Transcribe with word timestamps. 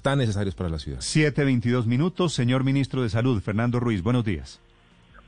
Tan 0.00 0.18
necesarios 0.18 0.54
para 0.54 0.70
la 0.70 0.78
ciudad. 0.78 1.00
7.22 1.00 1.86
minutos. 1.86 2.32
Señor 2.32 2.64
Ministro 2.64 3.02
de 3.02 3.10
Salud, 3.10 3.40
Fernando 3.40 3.80
Ruiz, 3.80 4.02
buenos 4.02 4.24
días. 4.24 4.60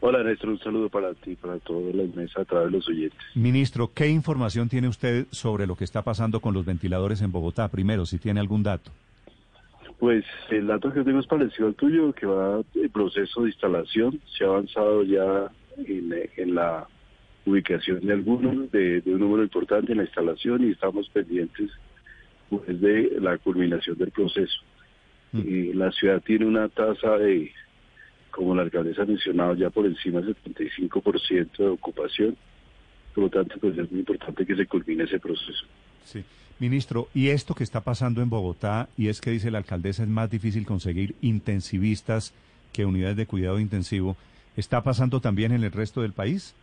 Hola 0.06 0.22
Néstor, 0.22 0.50
un 0.50 0.58
saludo 0.58 0.90
para 0.90 1.14
ti, 1.14 1.34
para 1.34 1.58
todas 1.60 1.94
las 1.94 2.14
mesas, 2.14 2.36
a 2.36 2.44
través 2.44 2.70
de 2.70 2.76
los 2.76 2.88
oyentes. 2.88 3.18
Ministro, 3.34 3.90
¿qué 3.94 4.08
información 4.08 4.68
tiene 4.68 4.86
usted 4.86 5.26
sobre 5.30 5.66
lo 5.66 5.76
que 5.76 5.84
está 5.84 6.02
pasando 6.02 6.40
con 6.40 6.52
los 6.52 6.66
ventiladores 6.66 7.22
en 7.22 7.32
Bogotá? 7.32 7.68
Primero, 7.68 8.04
si 8.04 8.18
tiene 8.18 8.40
algún 8.40 8.62
dato. 8.62 8.90
Pues 9.98 10.24
el 10.50 10.66
dato 10.66 10.92
que 10.92 11.02
tengo 11.04 11.20
es 11.20 11.26
parecido 11.26 11.68
al 11.68 11.74
tuyo, 11.74 12.12
que 12.12 12.26
va 12.26 12.60
en 12.74 12.90
proceso 12.90 13.42
de 13.42 13.48
instalación. 13.48 14.20
Se 14.36 14.44
ha 14.44 14.48
avanzado 14.48 15.04
ya 15.04 15.50
en, 15.78 16.54
la 16.54 16.86
ubicación 17.46 18.00
de 18.00 18.12
algunos, 18.12 18.70
de, 18.72 19.02
un 19.06 19.20
número 19.20 19.42
importante 19.42 19.92
en 19.92 19.98
la 19.98 20.04
instalación 20.04 20.64
y 20.64 20.72
estamos 20.72 21.08
pendientes 21.08 21.70
pues, 22.60 22.80
de 22.80 23.18
la 23.20 23.38
culminación 23.38 23.96
del 23.98 24.10
proceso. 24.10 24.60
Mm. 25.32 25.40
Y 25.40 25.72
la 25.72 25.90
ciudad 25.92 26.22
tiene 26.22 26.46
una 26.46 26.68
tasa 26.68 27.16
de 27.18 27.52
como 28.34 28.54
la 28.54 28.62
alcaldesa 28.62 29.02
ha 29.02 29.06
mencionado, 29.06 29.54
ya 29.54 29.70
por 29.70 29.86
encima 29.86 30.20
del 30.20 30.34
75% 30.36 31.56
de 31.56 31.68
ocupación. 31.68 32.36
Por 33.14 33.24
lo 33.24 33.30
tanto, 33.30 33.56
pues 33.60 33.78
es 33.78 33.90
muy 33.92 34.00
importante 34.00 34.44
que 34.44 34.56
se 34.56 34.66
culmine 34.66 35.04
ese 35.04 35.20
proceso. 35.20 35.64
Sí. 36.04 36.24
Ministro, 36.58 37.08
y 37.14 37.28
esto 37.28 37.54
que 37.54 37.64
está 37.64 37.80
pasando 37.82 38.22
en 38.22 38.30
Bogotá, 38.30 38.88
y 38.96 39.08
es 39.08 39.20
que 39.20 39.30
dice 39.30 39.50
la 39.50 39.58
alcaldesa 39.58 40.02
es 40.02 40.08
más 40.08 40.30
difícil 40.30 40.66
conseguir 40.66 41.14
intensivistas 41.20 42.32
que 42.72 42.84
unidades 42.84 43.16
de 43.16 43.26
cuidado 43.26 43.60
intensivo, 43.60 44.16
¿está 44.56 44.82
pasando 44.82 45.20
también 45.20 45.52
en 45.52 45.62
el 45.62 45.72
resto 45.72 46.02
del 46.02 46.12
país? 46.12 46.54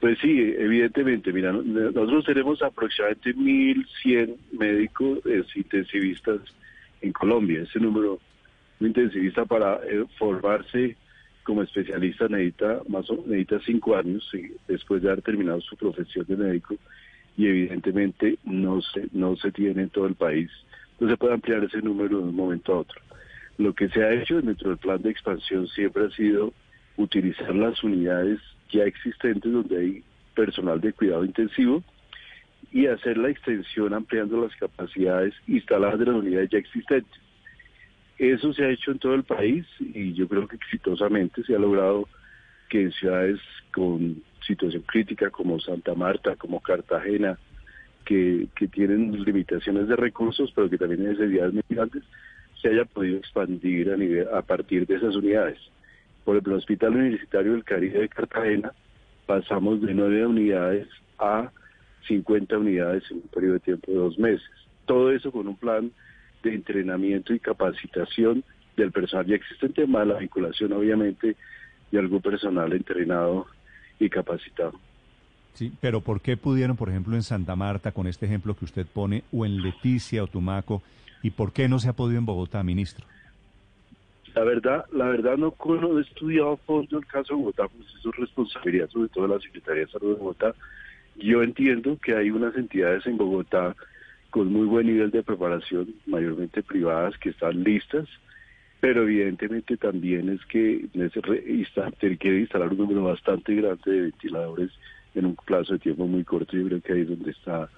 Pues 0.00 0.18
sí, 0.20 0.54
evidentemente. 0.58 1.32
Mira, 1.32 1.52
nosotros 1.52 2.24
tenemos 2.24 2.62
aproximadamente 2.62 3.34
1.100 3.34 4.36
médicos 4.52 5.20
intensivistas 5.54 6.40
en 7.00 7.12
Colombia. 7.12 7.62
Ese 7.62 7.80
número 7.80 8.20
un 8.80 8.88
intensivista 8.88 9.44
para 9.44 9.76
eh, 9.84 10.04
formarse 10.18 10.96
como 11.42 11.62
especialista 11.62 12.28
necesita 12.28 12.82
más 12.88 13.08
o 13.10 13.16
necesita 13.26 13.60
cinco 13.64 13.96
años 13.96 14.28
después 14.66 15.02
de 15.02 15.08
haber 15.08 15.22
terminado 15.22 15.60
su 15.60 15.76
profesión 15.76 16.26
de 16.28 16.36
médico 16.36 16.76
y 17.36 17.46
evidentemente 17.46 18.38
no 18.44 18.82
se 18.82 19.08
no 19.12 19.36
se 19.36 19.52
tiene 19.52 19.82
en 19.82 19.90
todo 19.90 20.06
el 20.06 20.16
país 20.16 20.50
no 20.98 21.08
se 21.08 21.16
puede 21.16 21.34
ampliar 21.34 21.62
ese 21.62 21.80
número 21.82 22.18
de 22.18 22.24
un 22.24 22.34
momento 22.34 22.74
a 22.74 22.78
otro 22.80 23.00
lo 23.58 23.72
que 23.74 23.88
se 23.88 24.02
ha 24.02 24.12
hecho 24.12 24.42
dentro 24.42 24.70
del 24.70 24.78
plan 24.78 25.00
de 25.02 25.10
expansión 25.10 25.68
siempre 25.68 26.06
ha 26.06 26.10
sido 26.10 26.52
utilizar 26.96 27.54
las 27.54 27.82
unidades 27.84 28.40
ya 28.70 28.84
existentes 28.84 29.52
donde 29.52 29.78
hay 29.78 30.04
personal 30.34 30.80
de 30.80 30.92
cuidado 30.92 31.24
intensivo 31.24 31.82
y 32.72 32.86
hacer 32.86 33.16
la 33.16 33.30
extensión 33.30 33.94
ampliando 33.94 34.40
las 34.40 34.54
capacidades 34.56 35.34
instaladas 35.46 35.98
de 35.98 36.06
las 36.06 36.16
unidades 36.16 36.50
ya 36.50 36.58
existentes 36.58 37.20
eso 38.18 38.52
se 38.54 38.64
ha 38.64 38.70
hecho 38.70 38.92
en 38.92 38.98
todo 38.98 39.14
el 39.14 39.24
país 39.24 39.66
y 39.78 40.14
yo 40.14 40.26
creo 40.26 40.48
que 40.48 40.56
exitosamente 40.56 41.42
se 41.42 41.54
ha 41.54 41.58
logrado 41.58 42.08
que 42.68 42.82
en 42.82 42.92
ciudades 42.92 43.40
con 43.72 44.22
situación 44.46 44.82
crítica 44.86 45.30
como 45.30 45.60
Santa 45.60 45.94
Marta, 45.94 46.36
como 46.36 46.60
Cartagena, 46.60 47.38
que, 48.04 48.48
tienen 48.72 49.22
limitaciones 49.24 49.88
de 49.88 49.96
recursos, 49.96 50.50
pero 50.54 50.70
que 50.70 50.78
también 50.78 51.04
necesidades 51.04 51.52
muy 51.52 51.62
grandes, 51.68 52.04
se 52.62 52.68
haya 52.68 52.84
podido 52.84 53.18
expandir 53.18 53.90
a, 53.90 53.96
nivel, 53.96 54.28
a 54.32 54.42
partir 54.42 54.86
de 54.86 54.94
esas 54.94 55.14
unidades. 55.14 55.58
Por 56.26 56.34
ejemplo, 56.34 56.54
el 56.54 56.58
Hospital 56.58 56.96
Universitario 56.96 57.52
del 57.52 57.62
Caribe 57.62 58.00
de 58.00 58.08
Cartagena 58.08 58.72
pasamos 59.26 59.80
de 59.80 59.94
nueve 59.94 60.26
unidades 60.26 60.88
a 61.20 61.52
50 62.08 62.58
unidades 62.58 63.04
en 63.12 63.18
un 63.18 63.28
periodo 63.28 63.52
de 63.54 63.60
tiempo 63.60 63.92
de 63.92 63.98
dos 63.98 64.18
meses. 64.18 64.50
Todo 64.86 65.12
eso 65.12 65.30
con 65.30 65.46
un 65.46 65.56
plan 65.56 65.92
de 66.42 66.52
entrenamiento 66.52 67.32
y 67.32 67.38
capacitación 67.38 68.42
del 68.76 68.90
personal 68.90 69.26
ya 69.26 69.36
existente, 69.36 69.86
más 69.86 70.04
la 70.04 70.18
vinculación 70.18 70.72
obviamente 70.72 71.36
de 71.92 71.98
algún 72.00 72.20
personal 72.20 72.72
entrenado 72.72 73.46
y 74.00 74.10
capacitado. 74.10 74.72
Sí, 75.54 75.72
pero 75.80 76.00
¿por 76.00 76.20
qué 76.20 76.36
pudieron, 76.36 76.76
por 76.76 76.88
ejemplo, 76.88 77.14
en 77.14 77.22
Santa 77.22 77.54
Marta, 77.54 77.92
con 77.92 78.08
este 78.08 78.26
ejemplo 78.26 78.56
que 78.56 78.64
usted 78.64 78.84
pone, 78.84 79.22
o 79.32 79.46
en 79.46 79.62
Leticia 79.62 80.24
o 80.24 80.26
Tumaco, 80.26 80.82
y 81.22 81.30
por 81.30 81.52
qué 81.52 81.68
no 81.68 81.78
se 81.78 81.88
ha 81.88 81.92
podido 81.92 82.18
en 82.18 82.26
Bogotá, 82.26 82.64
ministro? 82.64 83.06
La 84.36 84.44
verdad, 84.44 84.84
la 84.92 85.06
verdad 85.06 85.38
no, 85.38 85.54
he 85.98 86.02
estudiado 86.02 86.52
a 86.52 86.56
fondo 86.58 86.98
el 86.98 87.06
caso 87.06 87.32
de 87.32 87.40
Bogotá, 87.40 87.68
pues 87.68 87.88
eso 87.98 88.10
es 88.10 88.16
responsabilidad 88.16 88.90
sobre 88.90 89.08
todo 89.08 89.26
la 89.26 89.40
Secretaría 89.40 89.86
de 89.86 89.90
Salud 89.90 90.12
de 90.12 90.20
Bogotá. 90.20 90.54
Yo 91.16 91.42
entiendo 91.42 91.96
que 91.96 92.14
hay 92.14 92.30
unas 92.30 92.54
entidades 92.54 93.06
en 93.06 93.16
Bogotá 93.16 93.74
con 94.28 94.52
muy 94.52 94.66
buen 94.66 94.88
nivel 94.88 95.10
de 95.10 95.22
preparación, 95.22 95.94
mayormente 96.04 96.62
privadas, 96.62 97.16
que 97.16 97.30
están 97.30 97.64
listas, 97.64 98.06
pero 98.78 99.04
evidentemente 99.04 99.78
también 99.78 100.28
es 100.28 100.44
que 100.44 100.86
se 100.92 102.18
quiere 102.18 102.40
instalar 102.40 102.68
un 102.68 102.76
número 102.76 103.04
bastante 103.04 103.54
grande 103.54 103.90
de 103.90 104.00
ventiladores 104.02 104.70
en 105.16 105.26
un 105.26 105.34
plazo 105.34 105.72
de 105.72 105.78
tiempo 105.78 106.06
muy 106.06 106.24
corto 106.24 106.56
y 106.56 106.64
creo 106.64 106.80
que 106.80 106.92
ahí 106.92 107.00
es 107.00 107.08
donde 107.08 107.30
está 107.30 107.68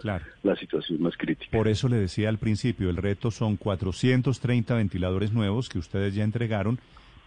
la 0.43 0.56
situación 0.56 1.00
más 1.00 1.16
crítica. 1.16 1.56
Por 1.56 1.69
eso 1.69 1.88
le 1.88 1.97
decía 1.97 2.28
al 2.28 2.38
principio, 2.38 2.91
el 2.91 2.97
reto 2.97 3.31
son 3.31 3.56
430 3.56 4.75
ventiladores 4.75 5.32
nuevos 5.32 5.69
que 5.69 5.78
ustedes 5.78 6.15
ya 6.15 6.25
entregaron, 6.25 6.78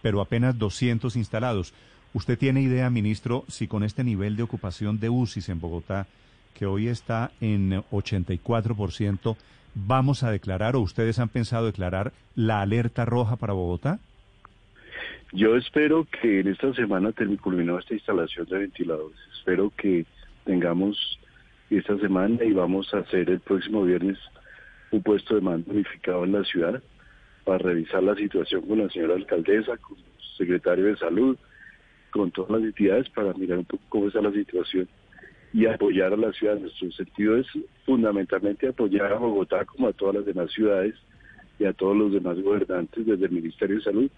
pero 0.02 0.20
apenas 0.20 0.58
200 0.58 1.16
instalados. 1.16 1.72
¿Usted 2.12 2.38
tiene 2.38 2.60
idea, 2.60 2.90
ministro, 2.90 3.44
si 3.48 3.66
con 3.66 3.82
este 3.84 4.04
nivel 4.04 4.36
de 4.36 4.42
ocupación 4.42 5.00
de 5.00 5.08
UCIs 5.08 5.48
en 5.48 5.60
Bogotá 5.60 6.06
que 6.52 6.66
hoy 6.66 6.88
está 6.88 7.32
en 7.40 7.82
84%, 7.90 9.36
¿vamos 9.74 10.22
a 10.22 10.30
declarar 10.30 10.76
o 10.76 10.80
ustedes 10.80 11.18
han 11.18 11.30
pensado 11.30 11.64
declarar 11.64 12.12
la 12.34 12.60
alerta 12.60 13.06
roja 13.06 13.36
para 13.36 13.54
Bogotá? 13.54 13.98
Yo 15.34 15.56
espero 15.56 16.06
que 16.20 16.40
en 16.40 16.48
esta 16.48 16.74
semana 16.74 17.10
terminó 17.12 17.78
esta 17.78 17.94
instalación 17.94 18.44
de 18.50 18.58
ventiladores. 18.58 19.16
Espero 19.32 19.72
que 19.78 20.04
tengamos 20.44 21.18
esta 21.70 21.96
semana 22.00 22.44
y 22.44 22.52
vamos 22.52 22.92
a 22.92 22.98
hacer 22.98 23.30
el 23.30 23.40
próximo 23.40 23.82
viernes 23.82 24.18
un 24.90 25.02
puesto 25.02 25.34
de 25.34 25.40
mando 25.40 25.70
unificado 25.70 26.24
en 26.24 26.32
la 26.32 26.44
ciudad 26.44 26.82
para 27.44 27.56
revisar 27.56 28.02
la 28.02 28.14
situación 28.14 28.60
con 28.60 28.80
la 28.80 28.90
señora 28.90 29.14
alcaldesa, 29.14 29.78
con 29.78 29.96
el 29.96 30.04
secretario 30.36 30.84
de 30.84 30.98
salud, 30.98 31.38
con 32.10 32.30
todas 32.30 32.50
las 32.50 32.62
entidades 32.64 33.08
para 33.08 33.32
mirar 33.32 33.56
un 33.56 33.64
poco 33.64 33.82
cómo 33.88 34.08
está 34.08 34.20
la 34.20 34.32
situación 34.32 34.86
y 35.54 35.64
apoyar 35.64 36.12
a 36.12 36.16
la 36.18 36.32
ciudad. 36.34 36.58
Nuestro 36.58 36.92
sentido 36.92 37.38
es 37.38 37.46
fundamentalmente 37.86 38.68
apoyar 38.68 39.14
a 39.14 39.16
Bogotá 39.16 39.64
como 39.64 39.88
a 39.88 39.94
todas 39.94 40.16
las 40.16 40.26
demás 40.26 40.52
ciudades 40.52 40.94
y 41.58 41.64
a 41.64 41.72
todos 41.72 41.96
los 41.96 42.12
demás 42.12 42.38
gobernantes 42.38 43.06
desde 43.06 43.24
el 43.24 43.32
Ministerio 43.32 43.76
de 43.76 43.82
Salud 43.82 44.10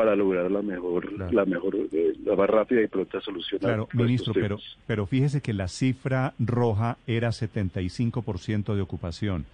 para 0.00 0.16
lograr 0.16 0.50
la 0.50 0.62
mejor, 0.62 1.12
la 1.30 1.44
mejor, 1.44 1.76
eh, 1.76 2.14
la 2.24 2.34
más 2.34 2.48
rápida 2.48 2.80
y 2.80 2.86
pronta 2.86 3.20
solución. 3.20 3.60
Claro, 3.60 3.86
ministro, 3.92 4.32
pero, 4.32 4.58
pero 4.86 5.04
fíjese 5.04 5.42
que 5.42 5.52
la 5.52 5.68
cifra 5.68 6.32
roja 6.38 6.96
era 7.06 7.28
75% 7.28 8.74
de 8.74 8.80
ocupación. 8.80 9.44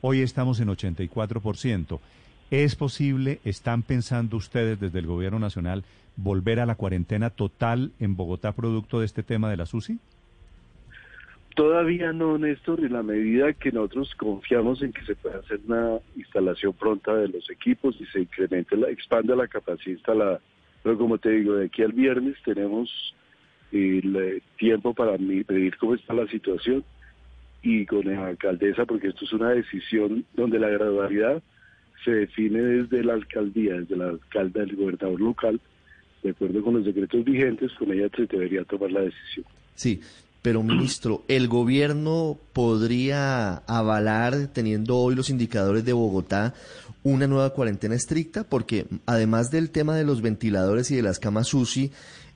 Hoy 0.00 0.22
estamos 0.22 0.58
en 0.58 0.70
84%. 0.70 2.00
¿Es 2.50 2.74
posible, 2.74 3.38
están 3.44 3.84
pensando 3.84 4.38
ustedes 4.38 4.80
desde 4.80 4.98
el 4.98 5.06
Gobierno 5.06 5.38
Nacional, 5.38 5.84
volver 6.16 6.58
a 6.58 6.66
la 6.66 6.74
cuarentena 6.74 7.30
total 7.30 7.92
en 8.00 8.16
Bogotá 8.16 8.50
producto 8.50 8.98
de 8.98 9.06
este 9.06 9.22
tema 9.22 9.50
de 9.50 9.56
la 9.56 9.66
SUSI? 9.66 10.00
Todavía 11.54 12.12
no, 12.12 12.38
Néstor, 12.38 12.80
en 12.80 12.94
la 12.94 13.02
medida 13.02 13.52
que 13.52 13.72
nosotros 13.72 14.14
confiamos 14.14 14.82
en 14.82 14.92
que 14.92 15.04
se 15.04 15.14
pueda 15.14 15.38
hacer 15.38 15.60
una 15.66 15.98
instalación 16.16 16.72
pronta 16.72 17.14
de 17.14 17.28
los 17.28 17.50
equipos 17.50 17.94
y 18.00 18.06
se 18.06 18.20
incremente, 18.20 18.76
la, 18.76 18.88
expanda 18.88 19.36
la 19.36 19.48
capacidad 19.48 19.96
instalada. 19.96 20.40
Pero 20.82 20.96
como 20.96 21.18
te 21.18 21.30
digo, 21.30 21.54
de 21.56 21.66
aquí 21.66 21.82
al 21.82 21.92
viernes 21.92 22.36
tenemos 22.44 23.14
el 23.70 24.16
eh, 24.16 24.42
tiempo 24.58 24.94
para 24.94 25.16
pedir 25.18 25.76
cómo 25.76 25.94
está 25.94 26.14
la 26.14 26.26
situación 26.28 26.84
y 27.62 27.84
con 27.84 28.06
la 28.06 28.28
alcaldesa, 28.28 28.86
porque 28.86 29.08
esto 29.08 29.24
es 29.24 29.32
una 29.32 29.50
decisión 29.50 30.24
donde 30.34 30.58
la 30.58 30.68
gradualidad 30.68 31.42
se 32.04 32.12
define 32.12 32.60
desde 32.60 33.04
la 33.04 33.12
alcaldía, 33.12 33.74
desde 33.74 33.96
la 33.96 34.08
alcalde 34.08 34.60
del 34.60 34.76
gobernador 34.76 35.20
local, 35.20 35.60
de 36.22 36.30
acuerdo 36.30 36.62
con 36.62 36.74
los 36.74 36.84
decretos 36.84 37.24
vigentes, 37.24 37.72
con 37.74 37.92
ella 37.92 38.08
se 38.16 38.26
debería 38.26 38.64
tomar 38.64 38.90
la 38.90 39.02
decisión. 39.02 39.44
Sí, 39.74 40.00
Pero, 40.42 40.64
ministro, 40.64 41.22
¿el 41.28 41.46
gobierno 41.46 42.36
podría 42.52 43.58
avalar, 43.68 44.48
teniendo 44.52 44.96
hoy 44.96 45.14
los 45.14 45.30
indicadores 45.30 45.84
de 45.84 45.92
Bogotá, 45.92 46.52
una 47.04 47.28
nueva 47.28 47.50
cuarentena 47.50 47.94
estricta? 47.94 48.42
Porque 48.42 48.86
además 49.06 49.52
del 49.52 49.70
tema 49.70 49.94
de 49.94 50.04
los 50.04 50.20
ventiladores 50.20 50.90
y 50.90 50.96
de 50.96 51.02
las 51.02 51.20
camas 51.20 51.54
UCI, 51.54 51.92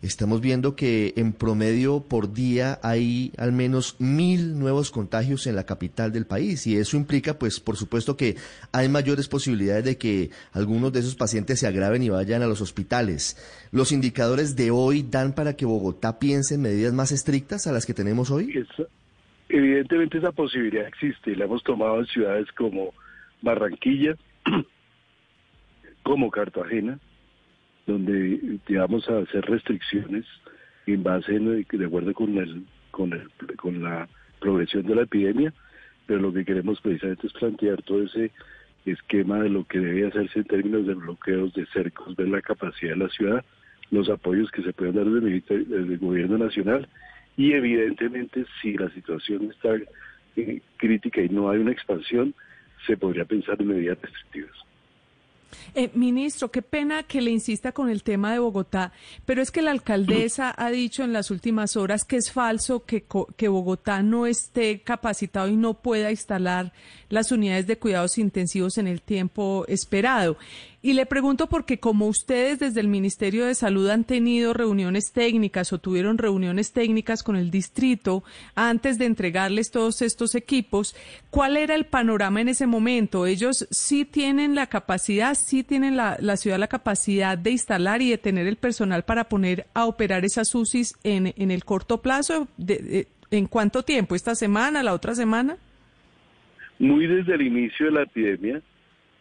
estamos 0.06 0.40
viendo 0.40 0.76
que 0.76 1.14
en 1.16 1.32
promedio 1.32 2.00
por 2.00 2.32
día 2.32 2.78
hay 2.82 3.32
al 3.38 3.52
menos 3.52 3.96
mil 3.98 4.58
nuevos 4.58 4.90
contagios 4.90 5.46
en 5.46 5.56
la 5.56 5.64
capital 5.64 6.12
del 6.12 6.26
país 6.26 6.66
y 6.66 6.76
eso 6.76 6.96
implica, 6.96 7.38
pues, 7.38 7.60
por 7.60 7.76
supuesto 7.76 8.16
que 8.16 8.36
hay 8.72 8.88
mayores 8.88 9.28
posibilidades 9.28 9.84
de 9.84 9.98
que 9.98 10.30
algunos 10.52 10.92
de 10.92 11.00
esos 11.00 11.14
pacientes 11.14 11.60
se 11.60 11.66
agraven 11.66 12.02
y 12.02 12.08
vayan 12.08 12.42
a 12.42 12.46
los 12.46 12.60
hospitales. 12.60 13.36
¿Los 13.72 13.92
indicadores 13.92 14.56
de 14.56 14.70
hoy 14.70 15.02
dan 15.02 15.34
para 15.34 15.56
que 15.56 15.66
Bogotá 15.66 16.18
piense 16.18 16.54
en 16.54 16.62
medidas 16.62 16.92
más 16.92 17.12
estrictas 17.12 17.66
a 17.66 17.72
las 17.72 17.86
que 17.86 17.94
tenemos 17.94 18.30
hoy? 18.30 18.66
Evidentemente 19.48 20.18
esa 20.18 20.32
posibilidad 20.32 20.86
existe 20.86 21.30
y 21.30 21.34
la 21.36 21.44
hemos 21.44 21.62
tomado 21.62 22.00
en 22.00 22.06
ciudades 22.06 22.50
como 22.52 22.92
Barranquilla, 23.42 24.16
como 26.02 26.30
Cartagena, 26.30 26.98
donde 27.86 28.58
digamos 28.66 29.08
a 29.08 29.18
hacer 29.18 29.44
restricciones 29.44 30.24
en 30.86 31.02
base 31.02 31.38
de 31.38 31.84
acuerdo 31.84 32.12
con 32.14 32.36
el, 32.38 32.64
con 32.90 33.12
el 33.12 33.28
con 33.56 33.82
la 33.82 34.08
progresión 34.40 34.86
de 34.86 34.94
la 34.94 35.02
epidemia, 35.02 35.52
pero 36.06 36.20
lo 36.20 36.32
que 36.32 36.44
queremos 36.44 36.80
precisamente 36.80 37.26
es 37.26 37.32
plantear 37.32 37.82
todo 37.82 38.02
ese 38.02 38.30
esquema 38.84 39.40
de 39.40 39.48
lo 39.48 39.64
que 39.64 39.78
debe 39.80 40.06
hacerse 40.06 40.40
en 40.40 40.44
términos 40.44 40.86
de 40.86 40.94
bloqueos 40.94 41.52
de 41.54 41.66
cercos, 41.66 42.14
ver 42.14 42.28
la 42.28 42.40
capacidad 42.40 42.92
de 42.92 42.98
la 42.98 43.08
ciudad, 43.08 43.44
los 43.90 44.08
apoyos 44.08 44.50
que 44.50 44.62
se 44.62 44.72
pueden 44.72 44.94
dar 44.94 45.06
desde 45.06 45.40
desde 45.40 45.94
el 45.94 45.98
gobierno 45.98 46.38
nacional 46.38 46.88
y 47.36 47.52
evidentemente 47.52 48.46
si 48.60 48.74
la 48.74 48.88
situación 48.90 49.50
está 49.50 49.76
eh, 50.36 50.60
crítica 50.76 51.20
y 51.20 51.28
no 51.28 51.50
hay 51.50 51.58
una 51.58 51.72
expansión, 51.72 52.34
se 52.86 52.96
podría 52.96 53.24
pensar 53.24 53.60
en 53.60 53.68
medidas 53.68 53.98
restrictivas. 54.00 54.65
Eh, 55.74 55.90
ministro, 55.94 56.50
qué 56.50 56.62
pena 56.62 57.02
que 57.02 57.20
le 57.20 57.30
insista 57.30 57.72
con 57.72 57.90
el 57.90 58.02
tema 58.02 58.32
de 58.32 58.38
Bogotá, 58.38 58.92
pero 59.24 59.42
es 59.42 59.50
que 59.50 59.62
la 59.62 59.70
alcaldesa 59.70 60.50
ha 60.56 60.70
dicho 60.70 61.04
en 61.04 61.12
las 61.12 61.30
últimas 61.30 61.76
horas 61.76 62.04
que 62.04 62.16
es 62.16 62.32
falso 62.32 62.84
que, 62.84 63.04
que 63.36 63.48
Bogotá 63.48 64.02
no 64.02 64.26
esté 64.26 64.80
capacitado 64.80 65.48
y 65.48 65.56
no 65.56 65.74
pueda 65.74 66.10
instalar 66.10 66.72
las 67.08 67.30
unidades 67.30 67.66
de 67.66 67.78
cuidados 67.78 68.18
intensivos 68.18 68.78
en 68.78 68.86
el 68.86 69.02
tiempo 69.02 69.64
esperado. 69.68 70.36
Y 70.86 70.92
le 70.92 71.04
pregunto 71.04 71.48
porque 71.48 71.80
como 71.80 72.06
ustedes 72.06 72.60
desde 72.60 72.78
el 72.78 72.86
Ministerio 72.86 73.44
de 73.44 73.56
Salud 73.56 73.88
han 73.88 74.04
tenido 74.04 74.52
reuniones 74.52 75.10
técnicas 75.10 75.72
o 75.72 75.78
tuvieron 75.78 76.16
reuniones 76.16 76.72
técnicas 76.72 77.24
con 77.24 77.34
el 77.34 77.50
distrito 77.50 78.22
antes 78.54 78.96
de 78.96 79.06
entregarles 79.06 79.72
todos 79.72 80.00
estos 80.00 80.36
equipos, 80.36 80.94
¿cuál 81.28 81.56
era 81.56 81.74
el 81.74 81.86
panorama 81.86 82.40
en 82.40 82.50
ese 82.50 82.68
momento? 82.68 83.26
Ellos 83.26 83.66
sí 83.72 84.04
tienen 84.04 84.54
la 84.54 84.68
capacidad, 84.68 85.34
sí 85.34 85.64
tienen 85.64 85.96
la, 85.96 86.18
la 86.20 86.36
ciudad 86.36 86.56
la 86.56 86.68
capacidad 86.68 87.36
de 87.36 87.50
instalar 87.50 88.00
y 88.00 88.10
de 88.10 88.18
tener 88.18 88.46
el 88.46 88.54
personal 88.54 89.02
para 89.02 89.24
poner 89.24 89.66
a 89.74 89.86
operar 89.86 90.24
esas 90.24 90.54
UCIs 90.54 90.94
en, 91.02 91.34
en 91.36 91.50
el 91.50 91.64
corto 91.64 92.00
plazo. 92.00 92.46
¿En 93.32 93.46
cuánto 93.48 93.82
tiempo? 93.82 94.14
¿Esta 94.14 94.36
semana? 94.36 94.84
¿La 94.84 94.94
otra 94.94 95.16
semana? 95.16 95.56
Muy 96.78 97.08
desde 97.08 97.34
el 97.34 97.42
inicio 97.42 97.86
de 97.86 97.92
la 97.92 98.02
epidemia, 98.02 98.62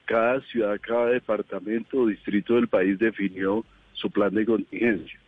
cada 0.06 0.42
ciudad, 0.42 0.80
cada 0.81 1.07
departamento 1.07 2.00
o 2.00 2.07
distrito 2.07 2.56
del 2.56 2.68
país 2.68 2.98
definió 3.00 3.66
su 3.94 4.10
plan 4.10 4.34
de 4.34 4.46
contingencia. 4.46 5.19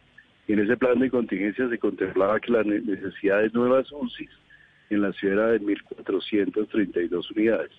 Y 0.48 0.54
en 0.54 0.60
ese 0.60 0.78
plan 0.78 1.00
de 1.00 1.10
contingencia 1.10 1.68
se 1.68 1.78
contemplaba 1.78 2.40
que 2.40 2.52
la 2.52 2.64
ne- 2.64 2.80
necesidad 2.80 3.42
de 3.42 3.50
nuevas 3.50 3.92
UCIs 3.92 4.30
en 4.90 5.02
la 5.02 5.12
ciudad 5.14 5.38
era 5.38 5.48
de 5.54 5.62
1.432 5.62 7.32
unidades, 7.36 7.72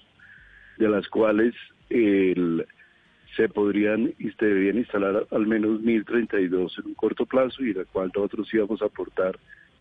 de 0.77 0.89
las 0.89 1.09
cuales 1.09 1.55
se 1.89 3.49
podrían 3.49 4.12
y 4.19 4.31
se 4.31 4.71
instalar 4.75 5.27
al 5.31 5.47
menos 5.47 5.81
1.032 5.81 6.79
en 6.79 6.87
un 6.87 6.94
corto 6.94 7.25
plazo 7.25 7.62
y 7.62 7.73
de 7.73 7.81
la 7.81 7.85
cual 7.87 8.11
nosotros 8.15 8.53
íbamos 8.53 8.83
a 8.83 8.87
aportar 8.87 9.39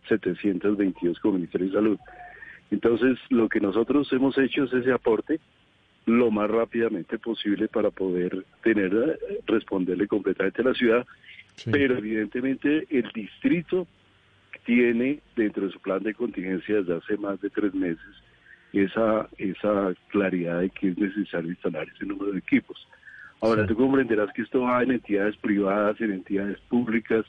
722 0.08 1.18
como 1.20 1.34
Ministerio 1.34 1.66
de 1.66 1.74
Salud. 1.74 1.98
Entonces, 2.70 3.18
lo 3.30 3.48
que 3.48 3.60
nosotros 3.60 4.10
hemos 4.12 4.36
hecho 4.38 4.64
es 4.64 4.72
ese 4.72 4.92
aporte 4.92 5.40
lo 6.08 6.30
más 6.30 6.50
rápidamente 6.50 7.18
posible 7.18 7.68
para 7.68 7.90
poder 7.90 8.44
tener 8.62 8.92
eh, 8.94 9.40
responderle 9.46 10.08
completamente 10.08 10.62
a 10.62 10.64
la 10.66 10.74
ciudad, 10.74 11.06
pero 11.70 11.98
evidentemente 11.98 12.86
el 12.90 13.10
distrito 13.12 13.86
tiene 14.64 15.20
dentro 15.36 15.66
de 15.66 15.72
su 15.72 15.80
plan 15.80 16.02
de 16.02 16.14
contingencia 16.14 16.76
desde 16.76 16.96
hace 16.96 17.16
más 17.16 17.40
de 17.40 17.50
tres 17.50 17.74
meses 17.74 18.22
esa 18.72 19.28
esa 19.38 19.94
claridad 20.08 20.60
de 20.60 20.70
que 20.70 20.88
es 20.88 20.98
necesario 20.98 21.50
instalar 21.50 21.86
ese 21.94 22.04
número 22.04 22.32
de 22.32 22.38
equipos. 22.38 22.86
Ahora 23.40 23.66
tú 23.66 23.76
comprenderás 23.76 24.32
que 24.32 24.42
esto 24.42 24.62
va 24.62 24.82
en 24.82 24.90
entidades 24.90 25.36
privadas, 25.36 26.00
en 26.00 26.12
entidades 26.12 26.58
públicas, 26.68 27.24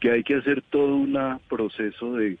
que 0.00 0.10
hay 0.10 0.24
que 0.24 0.34
hacer 0.34 0.60
todo 0.70 0.96
un 0.96 1.16
proceso 1.48 2.14
de, 2.14 2.36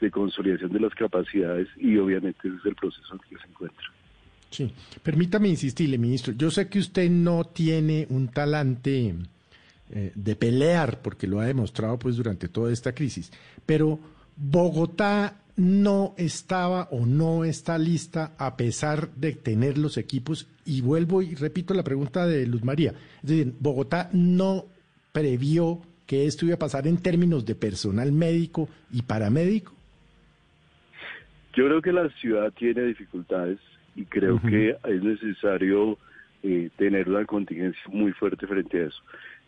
de 0.00 0.10
consolidación 0.10 0.72
de 0.72 0.80
las 0.80 0.94
capacidades 0.94 1.68
y 1.76 1.96
obviamente 1.98 2.48
ese 2.48 2.56
es 2.56 2.66
el 2.66 2.74
proceso 2.74 3.14
en 3.14 3.20
que 3.20 3.42
se 3.42 3.48
encuentra. 3.48 3.86
Sí, 4.50 4.72
permítame 5.02 5.48
insistirle, 5.48 5.98
ministro. 5.98 6.32
Yo 6.32 6.50
sé 6.50 6.68
que 6.68 6.78
usted 6.78 7.10
no 7.10 7.44
tiene 7.44 8.06
un 8.10 8.28
talante 8.28 9.14
eh, 9.90 10.12
de 10.14 10.36
pelear, 10.36 11.00
porque 11.02 11.26
lo 11.26 11.40
ha 11.40 11.46
demostrado 11.46 11.98
pues 11.98 12.16
durante 12.16 12.48
toda 12.48 12.72
esta 12.72 12.94
crisis, 12.94 13.30
pero 13.66 13.98
Bogotá 14.36 15.36
no 15.56 16.14
estaba 16.16 16.88
o 16.92 17.04
no 17.04 17.44
está 17.44 17.78
lista 17.78 18.32
a 18.38 18.56
pesar 18.56 19.10
de 19.14 19.32
tener 19.32 19.76
los 19.76 19.98
equipos. 19.98 20.46
Y 20.64 20.80
vuelvo 20.82 21.20
y 21.20 21.34
repito 21.34 21.74
la 21.74 21.82
pregunta 21.82 22.26
de 22.26 22.46
Luz 22.46 22.62
María. 22.62 22.94
Es 23.22 23.28
decir, 23.28 23.54
Bogotá 23.58 24.08
no 24.12 24.66
previó 25.12 25.80
que 26.06 26.26
esto 26.26 26.46
iba 26.46 26.54
a 26.54 26.58
pasar 26.58 26.86
en 26.86 26.98
términos 26.98 27.44
de 27.44 27.56
personal 27.56 28.12
médico 28.12 28.68
y 28.92 29.02
paramédico. 29.02 29.74
Yo 31.54 31.66
creo 31.66 31.82
que 31.82 31.92
la 31.92 32.08
ciudad 32.20 32.52
tiene 32.52 32.82
dificultades 32.84 33.58
y 34.00 34.04
creo 34.04 34.40
que 34.40 34.76
es 34.84 35.02
necesario 35.02 35.98
eh, 36.42 36.70
tener 36.76 37.08
una 37.08 37.24
contingencia 37.24 37.82
muy 37.88 38.12
fuerte 38.12 38.46
frente 38.46 38.80
a 38.82 38.86
eso. 38.86 39.02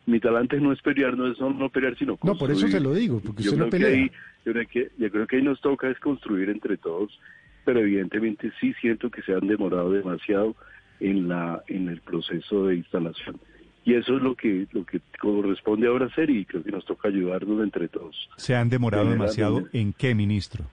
Mi 0.06 0.18
talante 0.18 0.58
no 0.60 0.72
es 0.72 0.80
pelear, 0.82 1.16
no 1.16 1.30
es 1.30 1.38
no, 1.38 1.50
no 1.50 1.68
pelear, 1.68 1.96
sino 1.96 2.18
No, 2.22 2.34
por 2.36 2.50
eso 2.50 2.62
construir. 2.62 2.72
se 2.72 2.80
lo 2.80 2.92
digo, 2.94 3.20
porque 3.20 3.42
yo 3.42 3.50
usted 3.52 3.62
no 3.64 3.68
creo 3.68 3.80
que 3.80 3.86
pelea. 3.86 4.02
ahí, 4.04 4.10
yo 4.44 4.52
creo 4.52 4.66
que 4.66 4.90
yo 4.98 5.10
creo 5.10 5.26
que 5.26 5.36
ahí 5.36 5.42
nos 5.42 5.60
toca 5.60 5.88
es 5.88 5.98
construir 6.00 6.48
entre 6.50 6.76
todos, 6.78 7.16
pero 7.64 7.80
evidentemente 7.80 8.50
sí 8.60 8.72
siento 8.80 9.10
que 9.10 9.22
se 9.22 9.34
han 9.34 9.46
demorado 9.46 9.92
demasiado 9.92 10.56
en 10.98 11.28
la 11.28 11.62
en 11.68 11.88
el 11.88 12.00
proceso 12.00 12.66
de 12.66 12.76
instalación. 12.76 13.38
Y 13.84 13.94
eso 13.94 14.16
es 14.16 14.22
lo 14.22 14.34
que 14.34 14.66
lo 14.72 14.84
que 14.84 15.00
corresponde 15.20 15.86
ahora 15.86 16.06
hacer 16.06 16.28
y 16.30 16.44
creo 16.44 16.62
que 16.64 16.72
nos 16.72 16.84
toca 16.84 17.08
ayudarnos 17.08 17.62
entre 17.62 17.88
todos. 17.88 18.28
¿Se 18.36 18.54
han 18.56 18.68
demorado 18.68 19.08
demasiado 19.08 19.68
en 19.72 19.92
qué, 19.92 20.14
ministro? 20.14 20.64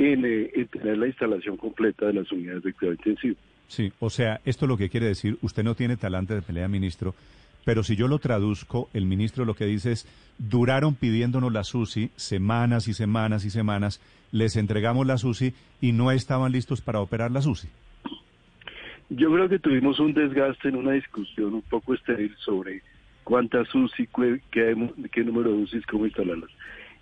En, 0.00 0.24
eh, 0.24 0.50
en 0.54 0.66
tener 0.68 0.96
la 0.96 1.08
instalación 1.08 1.58
completa 1.58 2.06
de 2.06 2.14
las 2.14 2.32
unidades 2.32 2.62
de 2.62 2.72
cuidado 2.72 2.94
intensivo. 2.94 3.36
Sí, 3.68 3.92
o 4.00 4.08
sea, 4.08 4.40
esto 4.46 4.66
lo 4.66 4.78
que 4.78 4.88
quiere 4.88 5.06
decir, 5.06 5.36
usted 5.42 5.62
no 5.62 5.74
tiene 5.74 5.98
talante 5.98 6.34
de 6.34 6.40
pelea, 6.40 6.68
ministro, 6.68 7.14
pero 7.66 7.82
si 7.82 7.96
yo 7.96 8.08
lo 8.08 8.18
traduzco, 8.18 8.88
el 8.94 9.04
ministro 9.04 9.44
lo 9.44 9.52
que 9.52 9.66
dice 9.66 9.92
es, 9.92 10.06
duraron 10.38 10.94
pidiéndonos 10.94 11.52
la 11.52 11.64
SUSI 11.64 12.10
semanas 12.16 12.88
y 12.88 12.94
semanas 12.94 13.44
y 13.44 13.50
semanas, 13.50 14.00
les 14.32 14.56
entregamos 14.56 15.06
la 15.06 15.18
SUSI 15.18 15.52
y 15.82 15.92
no 15.92 16.10
estaban 16.10 16.50
listos 16.50 16.80
para 16.80 17.00
operar 17.00 17.30
la 17.30 17.42
SUSI. 17.42 17.68
Yo 19.10 19.30
creo 19.30 19.48
que 19.50 19.58
tuvimos 19.58 20.00
un 20.00 20.14
desgaste 20.14 20.68
en 20.68 20.76
una 20.76 20.92
discusión 20.92 21.52
un 21.52 21.62
poco 21.62 21.92
estéril 21.92 22.34
sobre 22.38 22.80
cuántas 23.24 23.72
UCI, 23.74 24.08
qué, 24.50 24.80
qué 25.12 25.24
número 25.24 25.50
de 25.52 25.58
UCI, 25.58 25.82
cómo 25.82 26.06
instalarlas. 26.06 26.50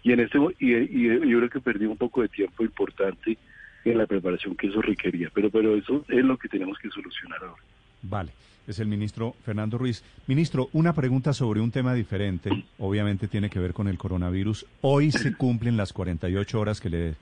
Y 0.03 0.13
en 0.13 0.21
este 0.21 0.39
y 0.59 1.09
yo 1.09 1.39
creo 1.39 1.51
que 1.51 1.61
perdí 1.61 1.87
un 1.87 1.97
poco 1.97 2.23
de 2.23 2.29
tiempo 2.29 2.65
importante 2.65 3.37
en 3.85 3.99
la 3.99 4.07
preparación 4.07 4.55
que 4.57 4.69
eso 4.69 4.81
requería, 4.81 5.31
pero 5.35 5.51
pero 5.51 5.77
eso 5.77 6.05
es 6.09 6.25
lo 6.25 6.37
que 6.37 6.49
tenemos 6.49 6.79
que 6.79 6.91
solucionar 6.91 7.41
ahora. 7.43 7.63
Vale, 8.03 8.33
es 8.67 8.79
el 8.79 8.87
ministro 8.87 9.35
Fernando 9.45 9.79
Ruiz. 9.79 10.03
Ministro, 10.27 10.69
una 10.73 10.93
pregunta 10.93 11.33
sobre 11.33 11.61
un 11.61 11.71
tema 11.71 11.95
diferente, 11.95 12.51
obviamente 12.79 13.29
tiene 13.29 13.51
que 13.51 13.59
ver 13.59 13.73
con 13.73 13.89
el 13.89 13.99
coronavirus. 13.99 14.67
Hoy 14.83 15.11
se 15.11 15.33
cumplen 15.37 15.77
las 15.77 15.93
48 15.93 16.61
horas 16.61 16.81
que, 16.81 16.91
le, 16.91 17.15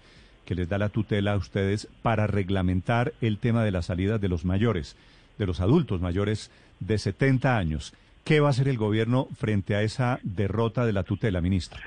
que 0.44 0.54
les 0.54 0.68
da 0.68 0.78
la 0.78 0.88
tutela 0.88 1.32
a 1.32 1.36
ustedes 1.36 1.88
para 2.02 2.26
reglamentar 2.26 3.12
el 3.20 3.38
tema 3.38 3.64
de 3.64 3.70
las 3.70 3.86
salidas 3.86 4.20
de 4.20 4.28
los 4.28 4.44
mayores, 4.44 4.96
de 5.38 5.46
los 5.46 5.60
adultos 5.60 6.00
mayores 6.00 6.50
de 6.80 6.98
70 6.98 7.56
años. 7.56 7.94
¿Qué 8.24 8.40
va 8.40 8.48
a 8.48 8.50
hacer 8.50 8.66
el 8.66 8.76
gobierno 8.76 9.28
frente 9.36 9.76
a 9.76 9.82
esa 9.82 10.18
derrota 10.24 10.84
de 10.84 10.92
la 10.92 11.04
tutela, 11.04 11.40
ministro? 11.40 11.80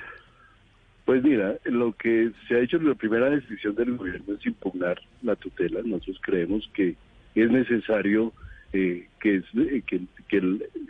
Pues 1.10 1.24
mira, 1.24 1.58
lo 1.64 1.94
que 1.94 2.30
se 2.48 2.54
ha 2.54 2.60
hecho, 2.60 2.78
la 2.78 2.94
primera 2.94 3.32
decisión 3.32 3.74
del 3.74 3.98
gobierno 3.98 4.36
es 4.36 4.46
impugnar 4.46 5.02
la 5.24 5.36
tutela. 5.36 5.80
Nosotros 5.84 6.20
creemos 6.22 6.70
que 6.72 6.94
es 7.34 7.50
necesario 7.50 8.32
eh, 8.74 9.08
que, 9.20 9.38
es, 9.38 9.46
eh, 9.56 9.82
que, 9.88 10.02
que 10.28 10.40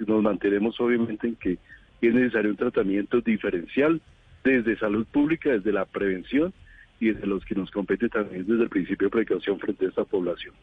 nos 0.05 0.21
mantenemos 0.21 0.77
obviamente 0.81 1.25
en 1.25 1.35
que 1.35 1.57
es 2.01 2.13
necesario 2.13 2.51
un 2.51 2.57
tratamiento 2.57 3.21
diferencial 3.21 4.01
desde 4.43 4.77
salud 4.77 5.07
pública, 5.09 5.51
desde 5.51 5.71
la 5.71 5.85
prevención 5.85 6.51
y 6.99 7.11
de 7.11 7.25
los 7.25 7.45
que 7.45 7.55
nos 7.55 7.71
compete 7.71 8.09
también 8.09 8.45
desde 8.45 8.63
el 8.63 8.69
principio 8.69 9.07
de 9.07 9.11
precaución 9.11 9.57
frente 9.57 9.85
a 9.85 9.87
esta 9.87 10.03
población. 10.03 10.53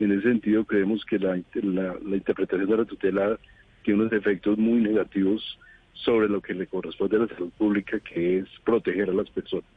En 0.00 0.10
ese 0.10 0.22
sentido, 0.22 0.64
creemos 0.64 1.04
que 1.04 1.20
la, 1.20 1.40
la, 1.62 1.96
la 2.04 2.16
interpretación 2.16 2.68
de 2.68 2.76
la 2.76 2.84
tutela 2.86 3.38
tiene 3.84 4.00
unos 4.00 4.12
efectos 4.12 4.58
muy 4.58 4.80
negativos 4.80 5.60
sobre 6.04 6.28
lo 6.28 6.40
que 6.40 6.54
le 6.54 6.66
corresponde 6.66 7.16
a 7.16 7.20
la 7.20 7.28
salud 7.28 7.50
pública, 7.58 8.00
que 8.00 8.38
es 8.38 8.48
proteger 8.64 9.10
a 9.10 9.14
las 9.14 9.28
personas. 9.30 9.68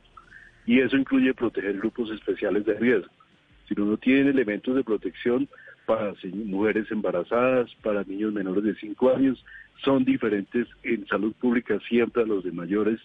Y 0.66 0.80
eso 0.80 0.96
incluye 0.96 1.34
proteger 1.34 1.78
grupos 1.78 2.10
especiales 2.12 2.66
de 2.66 2.76
riesgo. 2.76 3.12
Si 3.68 3.80
uno 3.80 3.98
tiene 3.98 4.30
elementos 4.30 4.76
de 4.76 4.84
protección 4.84 5.48
para 5.86 6.14
mujeres 6.34 6.90
embarazadas, 6.92 7.70
para 7.82 8.04
niños 8.04 8.34
menores 8.34 8.64
de 8.64 8.76
5 8.76 9.16
años, 9.16 9.44
son 9.84 10.06
diferentes 10.06 10.68
en 10.84 11.06
salud 11.08 11.34
pública 11.34 11.80
siempre 11.90 12.24
a 12.24 12.26
los 12.26 12.44
de 12.44 12.52
mayores 12.52 13.00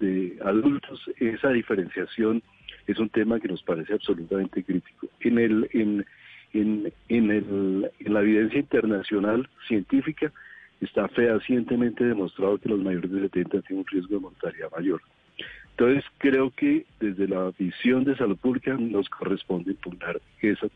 de 0.00 0.38
adultos. 0.42 1.02
Esa 1.18 1.50
diferenciación 1.50 2.42
es 2.86 2.98
un 2.98 3.10
tema 3.10 3.40
que 3.40 3.48
nos 3.48 3.62
parece 3.62 3.92
absolutamente 3.92 4.62
crítico. 4.62 5.08
En, 5.20 5.38
el, 5.38 5.68
en, 5.72 6.06
en, 6.54 6.92
en, 7.08 7.30
el, 7.30 7.90
en 7.98 8.14
la 8.14 8.20
evidencia 8.20 8.60
internacional 8.60 9.48
científica 9.66 10.32
está 10.80 11.08
fehacientemente 11.08 12.04
demostrado 12.04 12.58
que 12.58 12.68
los 12.68 12.80
mayores 12.80 13.10
de 13.10 13.20
70 13.22 13.62
tienen 13.62 13.80
un 13.80 13.86
riesgo 13.86 14.14
de 14.14 14.20
mortalidad 14.20 14.70
mayor. 14.76 15.00
Entonces, 15.70 16.04
creo 16.18 16.50
que 16.50 16.86
desde 16.98 17.28
la 17.28 17.52
visión 17.56 18.04
de 18.04 18.16
salud 18.16 18.36
pública 18.36 18.76
nos 18.76 19.08
corresponde 19.08 19.70
impugnar 19.70 20.20
esa, 20.40 20.66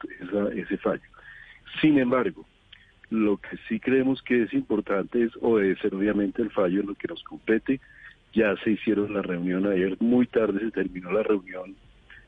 ese 0.55 0.77
fallo. 0.79 1.03
Sin 1.81 1.99
embargo, 1.99 2.47
lo 3.11 3.37
que 3.37 3.57
sí 3.69 3.81
creemos 3.81 4.23
que 4.23 4.45
es 4.45 4.55
importante 4.55 5.25
es 5.25 5.33
obedecer 5.41 5.95
obviamente 5.95 6.41
el 6.41 6.51
fallo 6.51 6.81
en 6.81 6.87
lo 6.87 6.95
que 6.95 7.09
nos 7.09 7.23
compete. 7.25 7.81
Ya 8.33 8.57
se 8.65 8.71
hicieron 8.71 9.13
la 9.13 9.23
reunión 9.23 9.67
ayer, 9.67 9.97
muy 10.01 10.27
tarde 10.27 10.61
se 10.61 10.71
terminó 10.71 11.13
la 11.13 11.23
reunión 11.23 11.75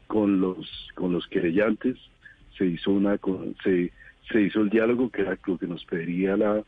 con 0.07 0.40
los 0.40 0.88
con 0.95 1.12
los 1.12 1.26
querellantes, 1.28 1.97
se 2.59 2.66
hizo 2.66 2.90
una 2.90 3.19
se, 3.62 3.93
se 4.31 4.43
hizo 4.43 4.61
el 4.61 4.69
diálogo 4.69 5.11
que 5.11 5.23
era 5.23 5.38
lo 5.47 5.59
que 5.59 5.66
nos 5.66 5.85
pediría 5.87 6.37
la, 6.37 6.62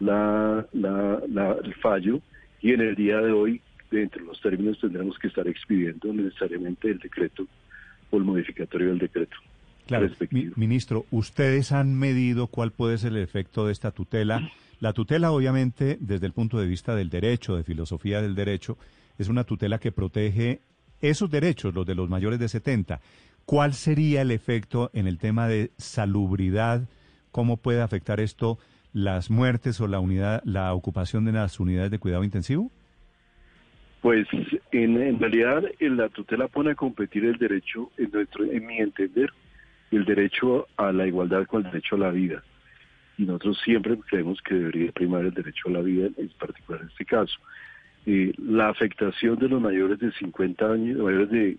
la, 0.00 0.66
la, 0.72 1.56
el 1.62 1.74
fallo 1.74 2.20
y 2.60 2.72
en 2.72 2.80
el 2.80 2.96
día 2.96 3.18
de 3.18 3.32
hoy 3.32 3.60
dentro 3.90 4.22
de 4.22 4.28
los 4.28 4.40
términos 4.40 4.78
tendremos 4.80 5.18
que 5.18 5.28
estar 5.28 5.46
expidiendo 5.46 6.12
necesariamente 6.12 6.90
el 6.90 6.98
decreto 6.98 7.46
o 8.10 8.16
el 8.16 8.24
modificatorio 8.24 8.88
del 8.88 8.98
decreto. 8.98 9.36
Claro, 9.86 10.08
ministro, 10.54 11.04
¿ustedes 11.10 11.72
han 11.72 11.98
medido 11.98 12.46
cuál 12.46 12.70
puede 12.70 12.96
ser 12.98 13.10
el 13.12 13.18
efecto 13.18 13.66
de 13.66 13.72
esta 13.72 13.90
tutela? 13.90 14.50
La 14.78 14.92
tutela, 14.92 15.32
obviamente, 15.32 15.98
desde 16.00 16.26
el 16.26 16.32
punto 16.32 16.58
de 16.58 16.66
vista 16.66 16.94
del 16.94 17.10
derecho, 17.10 17.56
de 17.56 17.64
filosofía 17.64 18.22
del 18.22 18.36
derecho, 18.36 18.78
es 19.18 19.28
una 19.28 19.42
tutela 19.42 19.78
que 19.78 19.90
protege 19.90 20.60
esos 21.00 21.28
derechos, 21.28 21.74
los 21.74 21.86
de 21.86 21.96
los 21.96 22.08
mayores 22.08 22.38
de 22.38 22.48
70. 22.48 23.00
¿Cuál 23.44 23.74
sería 23.74 24.22
el 24.22 24.30
efecto 24.30 24.90
en 24.94 25.08
el 25.08 25.18
tema 25.18 25.48
de 25.48 25.72
salubridad? 25.76 26.88
¿Cómo 27.32 27.56
puede 27.56 27.82
afectar 27.82 28.20
esto 28.20 28.58
las 28.92 29.30
muertes 29.30 29.80
o 29.80 29.86
la 29.86 30.00
unidad, 30.00 30.42
la 30.44 30.74
ocupación 30.74 31.24
de 31.24 31.32
las 31.32 31.60
unidades 31.60 31.90
de 31.90 31.98
cuidado 31.98 32.24
intensivo? 32.24 32.70
Pues 34.00 34.26
en, 34.72 35.18
realidad 35.18 35.62
en 35.78 35.96
la 35.96 36.08
tutela 36.08 36.48
pone 36.48 36.70
a 36.70 36.74
competir 36.74 37.24
el 37.24 37.36
derecho, 37.36 37.90
en, 37.98 38.10
nuestro, 38.10 38.44
en 38.44 38.66
mi 38.66 38.78
entender, 38.78 39.30
el 39.90 40.04
derecho 40.04 40.68
a 40.76 40.92
la 40.92 41.06
igualdad 41.06 41.46
con 41.46 41.64
el 41.64 41.70
derecho 41.70 41.96
a 41.96 41.98
la 41.98 42.10
vida. 42.10 42.42
Y 43.18 43.24
nosotros 43.24 43.60
siempre 43.62 43.98
creemos 44.08 44.40
que 44.40 44.54
debería 44.54 44.92
primar 44.92 45.24
el 45.26 45.34
derecho 45.34 45.68
a 45.68 45.72
la 45.72 45.80
vida, 45.80 46.08
en 46.16 46.28
particular 46.38 46.80
en 46.80 46.88
este 46.88 47.04
caso. 47.04 47.34
Eh, 48.06 48.32
la 48.38 48.70
afectación 48.70 49.38
de 49.38 49.48
los 49.48 49.60
mayores 49.60 49.98
de 49.98 50.10
50 50.12 50.72
años, 50.72 50.98
mayores 50.98 51.30
de 51.30 51.58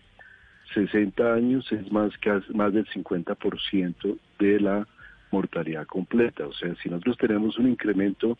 60 0.73 1.33
años 1.33 1.71
es 1.71 1.91
más, 1.91 2.17
que, 2.17 2.41
más 2.55 2.73
del 2.73 2.87
50% 2.87 4.17
de 4.39 4.59
la 4.59 4.87
mortalidad 5.31 5.87
completa. 5.87 6.45
O 6.47 6.53
sea, 6.53 6.75
si 6.75 6.89
nosotros 6.89 7.17
tenemos 7.17 7.57
un 7.57 7.69
incremento 7.69 8.37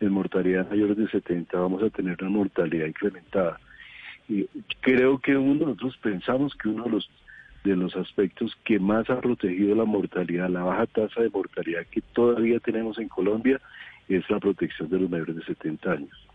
en 0.00 0.12
mortalidad 0.12 0.68
mayores 0.68 0.96
de 0.96 1.08
70, 1.08 1.58
vamos 1.58 1.82
a 1.82 1.90
tener 1.90 2.16
una 2.20 2.30
mortalidad 2.30 2.86
incrementada. 2.86 3.58
Y 4.28 4.46
creo 4.80 5.18
que 5.18 5.36
uno, 5.36 5.66
nosotros 5.66 5.96
pensamos 5.98 6.54
que 6.54 6.68
uno 6.68 6.84
de 6.84 6.90
los 6.90 7.10
de 7.64 7.76
los 7.76 7.96
aspectos 7.96 8.54
que 8.64 8.78
más 8.78 9.08
ha 9.08 9.20
protegido 9.20 9.74
la 9.74 9.86
mortalidad, 9.86 10.50
la 10.50 10.62
baja 10.62 10.86
tasa 10.86 11.22
de 11.22 11.30
mortalidad 11.30 11.86
que 11.90 12.02
todavía 12.12 12.60
tenemos 12.60 12.98
en 12.98 13.08
Colombia, 13.08 13.58
es 14.06 14.28
la 14.28 14.38
protección 14.38 14.90
de 14.90 15.00
los 15.00 15.10
mayores 15.10 15.36
de 15.36 15.44
70 15.44 15.90
años. 15.90 16.28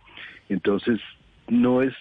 Entonces, 0.50 1.00
no 1.48 1.84
es, 1.84 1.94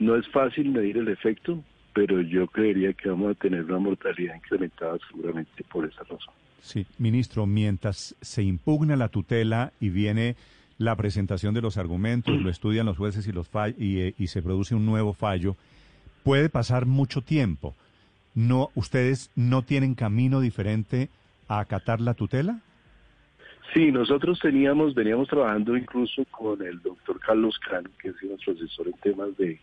no 0.00 0.16
es 0.16 0.26
fácil 0.28 0.70
medir 0.70 0.98
el 0.98 1.06
efecto, 1.06 1.62
pero 1.94 2.20
yo 2.20 2.48
creería 2.48 2.92
que 2.92 3.08
vamos 3.08 3.30
a 3.30 3.38
tener 3.38 3.64
una 3.64 3.78
mortalidad 3.78 4.34
incrementada 4.34 4.98
seguramente 5.08 5.62
por 5.70 5.86
esa 5.86 6.02
razón. 6.02 6.34
Sí, 6.66 6.86
ministro, 6.98 7.46
mientras 7.46 8.16
se 8.20 8.42
impugna 8.42 8.96
la 8.96 9.08
tutela 9.08 9.72
y 9.80 9.90
viene 9.90 10.36
la 10.78 10.96
presentación 10.96 11.54
de 11.54 11.62
los 11.62 11.78
argumentos, 11.78 12.40
lo 12.40 12.50
estudian 12.50 12.86
los 12.86 12.98
jueces 12.98 13.26
y, 13.26 13.32
los 13.32 13.48
y, 13.78 14.00
eh, 14.00 14.14
y 14.18 14.26
se 14.26 14.42
produce 14.42 14.74
un 14.74 14.84
nuevo 14.84 15.14
fallo, 15.14 15.56
puede 16.22 16.48
pasar 16.48 16.86
mucho 16.86 17.22
tiempo 17.22 17.74
no 18.36 18.68
ustedes 18.74 19.32
no 19.34 19.62
tienen 19.62 19.94
camino 19.94 20.40
diferente 20.40 21.08
a 21.48 21.58
acatar 21.58 22.00
la 22.00 22.14
tutela? 22.14 22.60
Sí, 23.74 23.90
nosotros 23.90 24.38
teníamos, 24.38 24.94
veníamos 24.94 25.28
trabajando 25.28 25.76
incluso 25.76 26.24
con 26.30 26.62
el 26.62 26.80
doctor 26.82 27.18
Carlos 27.18 27.58
Cano, 27.58 27.90
que 28.00 28.10
es 28.10 28.14
nuestro 28.22 28.52
asesor 28.52 28.86
en 28.88 28.92
temas 29.00 29.36
de, 29.36 29.58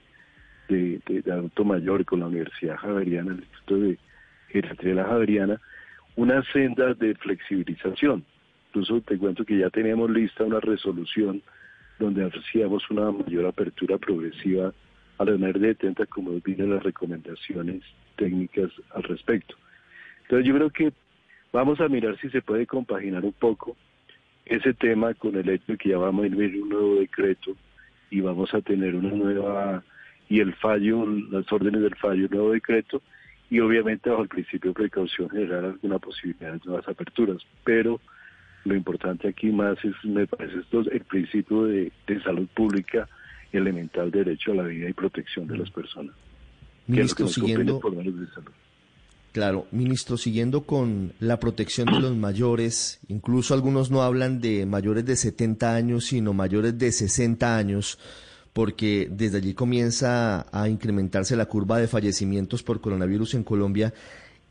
de, 0.67 1.31
adulto 1.31 1.63
mayor 1.63 2.03
con 2.03 2.19
la 2.19 2.27
Universidad 2.27 2.75
Javeriana, 2.77 3.31
el 3.31 3.39
Instituto 3.39 3.77
de 3.77 3.97
Geriatría 4.49 5.05
Javeriana, 5.05 5.61
una 6.15 6.43
senda 6.51 6.93
de 6.93 7.15
flexibilización. 7.15 8.23
Incluso 8.69 9.01
te 9.01 9.17
cuento 9.17 9.45
que 9.45 9.57
ya 9.57 9.69
teníamos 9.69 10.09
lista 10.09 10.43
una 10.43 10.59
resolución 10.59 11.41
donde 11.99 12.25
hacíamos 12.25 12.89
una 12.89 13.11
mayor 13.11 13.45
apertura 13.45 13.97
progresiva 13.97 14.73
a 15.17 15.25
la 15.25 15.33
de 15.33 15.53
70 15.53 16.05
como 16.07 16.31
vienen 16.41 16.71
las 16.71 16.83
recomendaciones 16.83 17.83
técnicas 18.15 18.71
al 18.95 19.03
respecto. 19.03 19.55
Entonces 20.23 20.47
yo 20.47 20.55
creo 20.55 20.69
que 20.69 20.93
vamos 21.51 21.79
a 21.79 21.87
mirar 21.87 22.17
si 22.19 22.29
se 22.29 22.41
puede 22.41 22.65
compaginar 22.65 23.23
un 23.23 23.33
poco 23.33 23.75
ese 24.45 24.73
tema 24.73 25.13
con 25.13 25.35
el 25.35 25.47
hecho 25.49 25.73
de 25.73 25.77
que 25.77 25.89
ya 25.89 25.97
vamos 25.97 26.25
a 26.25 26.27
ir 26.27 26.61
un 26.61 26.69
nuevo 26.69 26.95
decreto 26.95 27.55
y 28.09 28.21
vamos 28.21 28.53
a 28.53 28.61
tener 28.61 28.95
una 28.95 29.11
nueva 29.11 29.83
y 30.29 30.39
el 30.39 30.53
fallo, 30.55 31.05
las 31.05 31.51
órdenes 31.51 31.81
del 31.81 31.95
fallo, 31.95 32.25
un 32.25 32.31
nuevo 32.31 32.51
decreto 32.51 33.01
y 33.53 33.59
obviamente 33.59 34.09
bajo 34.09 34.23
el 34.23 34.29
principio 34.29 34.71
de 34.71 34.73
precaución 34.73 35.29
generar 35.29 35.63
alguna 35.65 35.99
posibilidad 35.99 36.53
de 36.53 36.59
nuevas 36.65 36.87
aperturas. 36.87 37.37
Pero 37.63 38.01
lo 38.65 38.75
importante 38.75 39.27
aquí 39.27 39.51
más 39.51 39.77
es, 39.85 39.93
me 40.03 40.25
parece, 40.25 40.57
esto, 40.57 40.79
el 40.79 41.01
principio 41.01 41.65
de, 41.65 41.91
de 42.07 42.23
salud 42.23 42.47
pública 42.55 43.07
elemental 43.51 44.09
derecho 44.09 44.53
a 44.53 44.55
la 44.55 44.63
vida 44.63 44.89
y 44.89 44.93
protección 44.93 45.45
de 45.45 45.57
las 45.57 45.69
personas. 45.69 46.15
Ministro, 46.87 47.27
siguiendo, 47.27 47.79
claro, 49.31 49.67
ministro, 49.69 50.17
siguiendo 50.17 50.63
con 50.63 51.13
la 51.19 51.39
protección 51.39 51.85
de 51.85 51.99
los 51.99 52.15
mayores, 52.17 53.01
incluso 53.07 53.53
algunos 53.53 53.91
no 53.91 54.01
hablan 54.01 54.41
de 54.41 54.65
mayores 54.65 55.05
de 55.05 55.15
70 55.15 55.75
años, 55.75 56.07
sino 56.07 56.33
mayores 56.33 56.79
de 56.79 56.91
60 56.91 57.55
años, 57.55 57.99
porque 58.53 59.07
desde 59.11 59.37
allí 59.37 59.53
comienza 59.53 60.45
a 60.51 60.69
incrementarse 60.69 61.35
la 61.35 61.47
curva 61.47 61.79
de 61.79 61.87
fallecimientos 61.87 62.63
por 62.63 62.81
coronavirus 62.81 63.33
en 63.33 63.43
Colombia. 63.43 63.93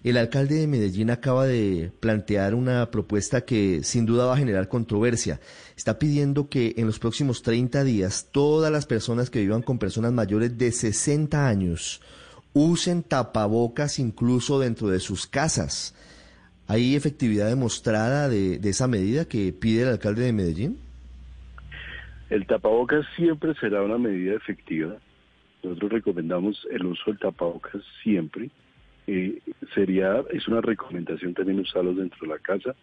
El 0.03 0.17
alcalde 0.17 0.57
de 0.57 0.67
Medellín 0.67 1.11
acaba 1.11 1.47
de 1.47 1.93
plantear 2.01 2.57
una 2.57 2.91
propuesta 2.91 3.43
que 3.45 3.83
sin 3.85 4.05
duda 4.05 4.27
va 4.27 4.35
a 4.35 4.39
generar 4.39 4.69
controversia. 4.69 5.41
Está 5.77 6.01
pidiendo 6.01 6.49
que 6.49 6.75
en 6.77 6.87
los 6.87 6.99
próximos 6.99 7.43
30 7.43 7.85
días 7.85 8.27
todas 8.33 8.73
las 8.73 8.87
personas 8.87 9.31
que 9.31 9.41
vivan 9.41 9.63
con 9.63 9.79
personas 9.79 10.13
mayores 10.13 10.59
de 10.59 10.73
60 10.73 11.47
años 11.47 12.01
usen 12.53 13.03
tapabocas 13.03 14.01
incluso 14.01 14.59
dentro 14.59 14.89
de 14.89 14.99
sus 14.99 15.27
casas. 15.29 15.95
¿Hay 16.67 16.97
efectividad 16.97 17.49
demostrada 17.49 18.29
de, 18.29 18.59
esa 18.65 18.89
medida 18.89 19.25
que 19.25 19.53
pide 19.53 19.83
el 19.83 19.89
alcalde 19.89 20.25
de 20.25 20.33
Medellín? 20.33 20.79
El 22.33 22.47
tapabocas 22.47 23.05
siempre 23.15 23.53
será 23.57 23.83
una 23.83 23.99
medida 23.99 24.35
efectiva. 24.35 24.97
Nosotros 25.63 25.93
recomendamos 25.93 26.67
el 26.71 26.87
uso 26.87 27.03
del 27.11 27.19
tapabocas 27.19 27.83
siempre. 28.03 28.49
Eh, 29.07 29.39
sería 29.75 30.25
es 30.31 30.49
una 30.49 30.63
recomendación 30.63 31.35
también 31.35 31.61
usarlos 31.61 31.99
dentro 31.99 32.21
de 32.23 32.29
la 32.29 32.39
casa 32.39 32.75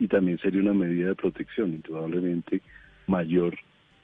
y 0.00 0.08
también 0.08 0.38
sería 0.38 0.60
una 0.60 0.72
medida 0.72 1.10
de 1.10 1.14
protección, 1.14 1.74
indudablemente 1.74 2.62
mayor 3.06 3.56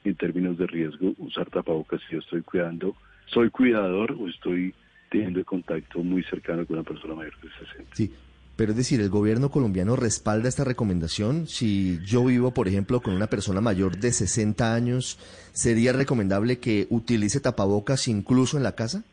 en 0.05 0.15
términos 0.15 0.57
de 0.57 0.67
riesgo 0.67 1.13
usar 1.17 1.49
tapabocas 1.49 1.99
si 2.07 2.13
yo 2.13 2.19
estoy 2.19 2.41
cuidando, 2.41 2.95
soy 3.25 3.49
cuidador 3.49 4.15
o 4.17 4.29
estoy 4.29 4.73
teniendo 5.11 5.43
contacto 5.43 5.99
muy 6.01 6.23
cercano 6.23 6.65
con 6.65 6.77
una 6.77 6.87
persona 6.87 7.13
mayor 7.13 7.37
de 7.41 7.49
60. 7.49 7.93
Sí, 7.93 8.09
pero 8.55 8.71
es 8.71 8.77
decir, 8.77 9.01
¿el 9.01 9.09
gobierno 9.09 9.49
colombiano 9.49 9.95
respalda 9.95 10.47
esta 10.47 10.63
recomendación? 10.63 11.47
Si 11.47 11.99
yo 12.05 12.25
vivo, 12.25 12.53
por 12.53 12.67
ejemplo, 12.67 13.01
con 13.01 13.15
una 13.15 13.27
persona 13.27 13.61
mayor 13.61 13.97
de 13.97 14.11
60 14.11 14.75
años, 14.75 15.17
¿sería 15.53 15.91
recomendable 15.91 16.59
que 16.59 16.85
utilice 16.89 17.39
tapabocas 17.39 18.07
incluso 18.07 18.57
en 18.57 18.63
la 18.63 18.75
casa? 18.75 19.03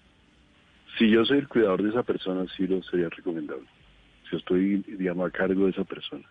Si 0.99 1.09
yo 1.11 1.25
soy 1.25 1.39
el 1.39 1.49
cuidador 1.49 1.83
de 1.83 1.91
esa 1.91 2.03
persona, 2.03 2.45
sí 2.55 2.67
lo 2.67 2.83
sería 2.83 3.09
recomendable. 3.09 3.67
Si 4.29 4.37
estoy, 4.37 4.85
digamos, 4.99 5.29
a 5.29 5.31
cargo 5.31 5.65
de 5.65 5.71
esa 5.71 5.85
persona. 5.85 6.25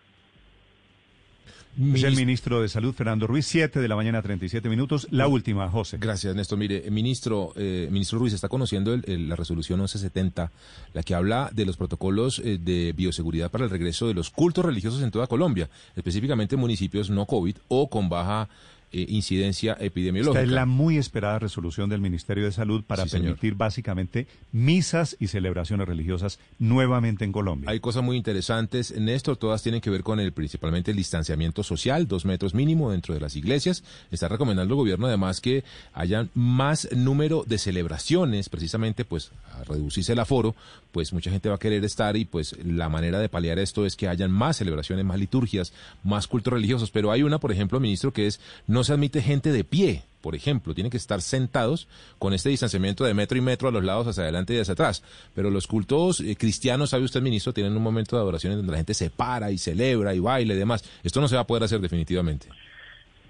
Es 1.94 2.02
el 2.02 2.16
ministro 2.16 2.60
de 2.60 2.68
Salud, 2.68 2.92
Fernando 2.94 3.26
Ruiz, 3.26 3.46
7 3.46 3.80
de 3.80 3.88
la 3.88 3.96
mañana, 3.96 4.20
37 4.20 4.68
minutos. 4.68 5.06
La 5.10 5.28
última, 5.28 5.68
José. 5.70 5.98
Gracias, 5.98 6.34
Néstor. 6.34 6.58
Mire, 6.58 6.86
eh, 6.86 6.90
ministro, 6.90 7.52
eh, 7.56 7.88
ministro 7.90 8.18
Ruiz, 8.18 8.32
está 8.34 8.48
conociendo 8.48 8.92
el- 8.92 9.04
el- 9.06 9.28
la 9.28 9.36
resolución 9.36 9.78
1170, 9.80 10.50
la 10.92 11.02
que 11.02 11.14
habla 11.14 11.48
de 11.54 11.64
los 11.66 11.76
protocolos 11.76 12.40
eh, 12.44 12.58
de 12.60 12.92
bioseguridad 12.96 13.50
para 13.50 13.64
el 13.64 13.70
regreso 13.70 14.08
de 14.08 14.14
los 14.14 14.30
cultos 14.30 14.64
religiosos 14.64 15.02
en 15.02 15.10
toda 15.10 15.26
Colombia, 15.26 15.70
específicamente 15.96 16.56
en 16.56 16.60
municipios 16.60 17.08
no 17.08 17.24
COVID 17.26 17.56
o 17.68 17.88
con 17.88 18.08
baja 18.08 18.48
eh, 18.92 19.06
incidencia 19.08 19.76
epidemiológica. 19.78 20.40
Esta 20.40 20.50
es 20.50 20.54
la 20.54 20.66
muy 20.66 20.98
esperada 20.98 21.38
resolución 21.38 21.88
del 21.88 22.00
Ministerio 22.00 22.44
de 22.44 22.52
Salud 22.52 22.82
para 22.84 23.04
Sí, 23.04 23.10
señor. 23.10 23.26
permitir 23.36 23.54
básicamente 23.54 24.26
misas 24.52 25.16
y 25.20 25.28
celebraciones 25.28 25.86
religiosas 25.86 26.38
nuevamente 26.58 27.24
en 27.24 27.32
Colombia. 27.32 27.70
Hay 27.70 27.80
cosas 27.80 28.02
muy 28.02 28.16
interesantes, 28.16 28.92
Néstor, 28.98 29.36
todas 29.36 29.62
tienen 29.62 29.80
que 29.80 29.90
ver 29.90 30.02
con 30.02 30.18
el 30.18 30.32
principalmente 30.32 30.90
el 30.90 30.96
distanciamiento 30.96 31.62
social, 31.62 32.08
dos 32.08 32.24
metros 32.24 32.54
mínimo 32.54 32.90
dentro 32.90 33.14
de 33.14 33.20
las 33.20 33.36
iglesias. 33.36 33.84
Está 34.10 34.28
recomendando 34.28 34.74
el 34.74 34.76
gobierno 34.78 35.06
además 35.06 35.40
que 35.40 35.62
haya 35.92 36.26
más 36.34 36.88
número 36.94 37.44
de 37.46 37.58
celebraciones, 37.58 38.48
precisamente 38.48 39.04
pues 39.04 39.30
a 39.58 39.64
reducirse 39.64 40.12
el 40.14 40.18
aforo, 40.18 40.54
pues 40.92 41.12
mucha 41.12 41.30
gente 41.30 41.48
va 41.48 41.54
a 41.54 41.58
querer 41.58 41.84
estar 41.84 42.16
y 42.16 42.24
pues 42.24 42.56
la 42.64 42.88
manera 42.88 43.20
de 43.20 43.28
paliar 43.28 43.58
esto 43.58 43.86
es 43.86 43.94
que 43.94 44.08
hayan 44.08 44.32
más 44.32 44.56
celebraciones, 44.56 45.04
más 45.04 45.18
liturgias, 45.18 45.72
más 46.02 46.26
cultos 46.26 46.52
religiosos. 46.52 46.90
Pero 46.90 47.12
hay 47.12 47.22
una, 47.22 47.38
por 47.38 47.52
ejemplo, 47.52 47.78
ministro, 47.78 48.12
que 48.12 48.26
es 48.26 48.40
no 48.66 48.79
se 48.84 48.92
admite 48.92 49.22
gente 49.22 49.52
de 49.52 49.64
pie. 49.64 50.02
Por 50.20 50.34
ejemplo, 50.34 50.74
tienen 50.74 50.90
que 50.90 50.98
estar 50.98 51.22
sentados 51.22 51.88
con 52.18 52.34
este 52.34 52.50
distanciamiento 52.50 53.04
de 53.04 53.14
metro 53.14 53.38
y 53.38 53.40
metro 53.40 53.68
a 53.68 53.72
los 53.72 53.82
lados, 53.82 54.06
hacia 54.06 54.24
adelante 54.24 54.54
y 54.54 54.58
hacia 54.58 54.72
atrás. 54.72 55.02
Pero 55.34 55.50
los 55.50 55.66
cultos 55.66 56.20
eh, 56.20 56.36
cristianos, 56.36 56.90
sabe 56.90 57.04
usted, 57.04 57.22
ministro, 57.22 57.54
tienen 57.54 57.74
un 57.76 57.82
momento 57.82 58.16
de 58.16 58.22
adoración 58.22 58.52
en 58.52 58.58
donde 58.58 58.72
la 58.72 58.78
gente 58.78 58.92
se 58.92 59.08
para 59.08 59.50
y 59.50 59.56
celebra 59.56 60.14
y 60.14 60.18
baila 60.18 60.54
y 60.54 60.58
demás. 60.58 60.84
Esto 61.02 61.20
no 61.20 61.28
se 61.28 61.36
va 61.36 61.42
a 61.42 61.46
poder 61.46 61.64
hacer 61.64 61.80
definitivamente. 61.80 62.48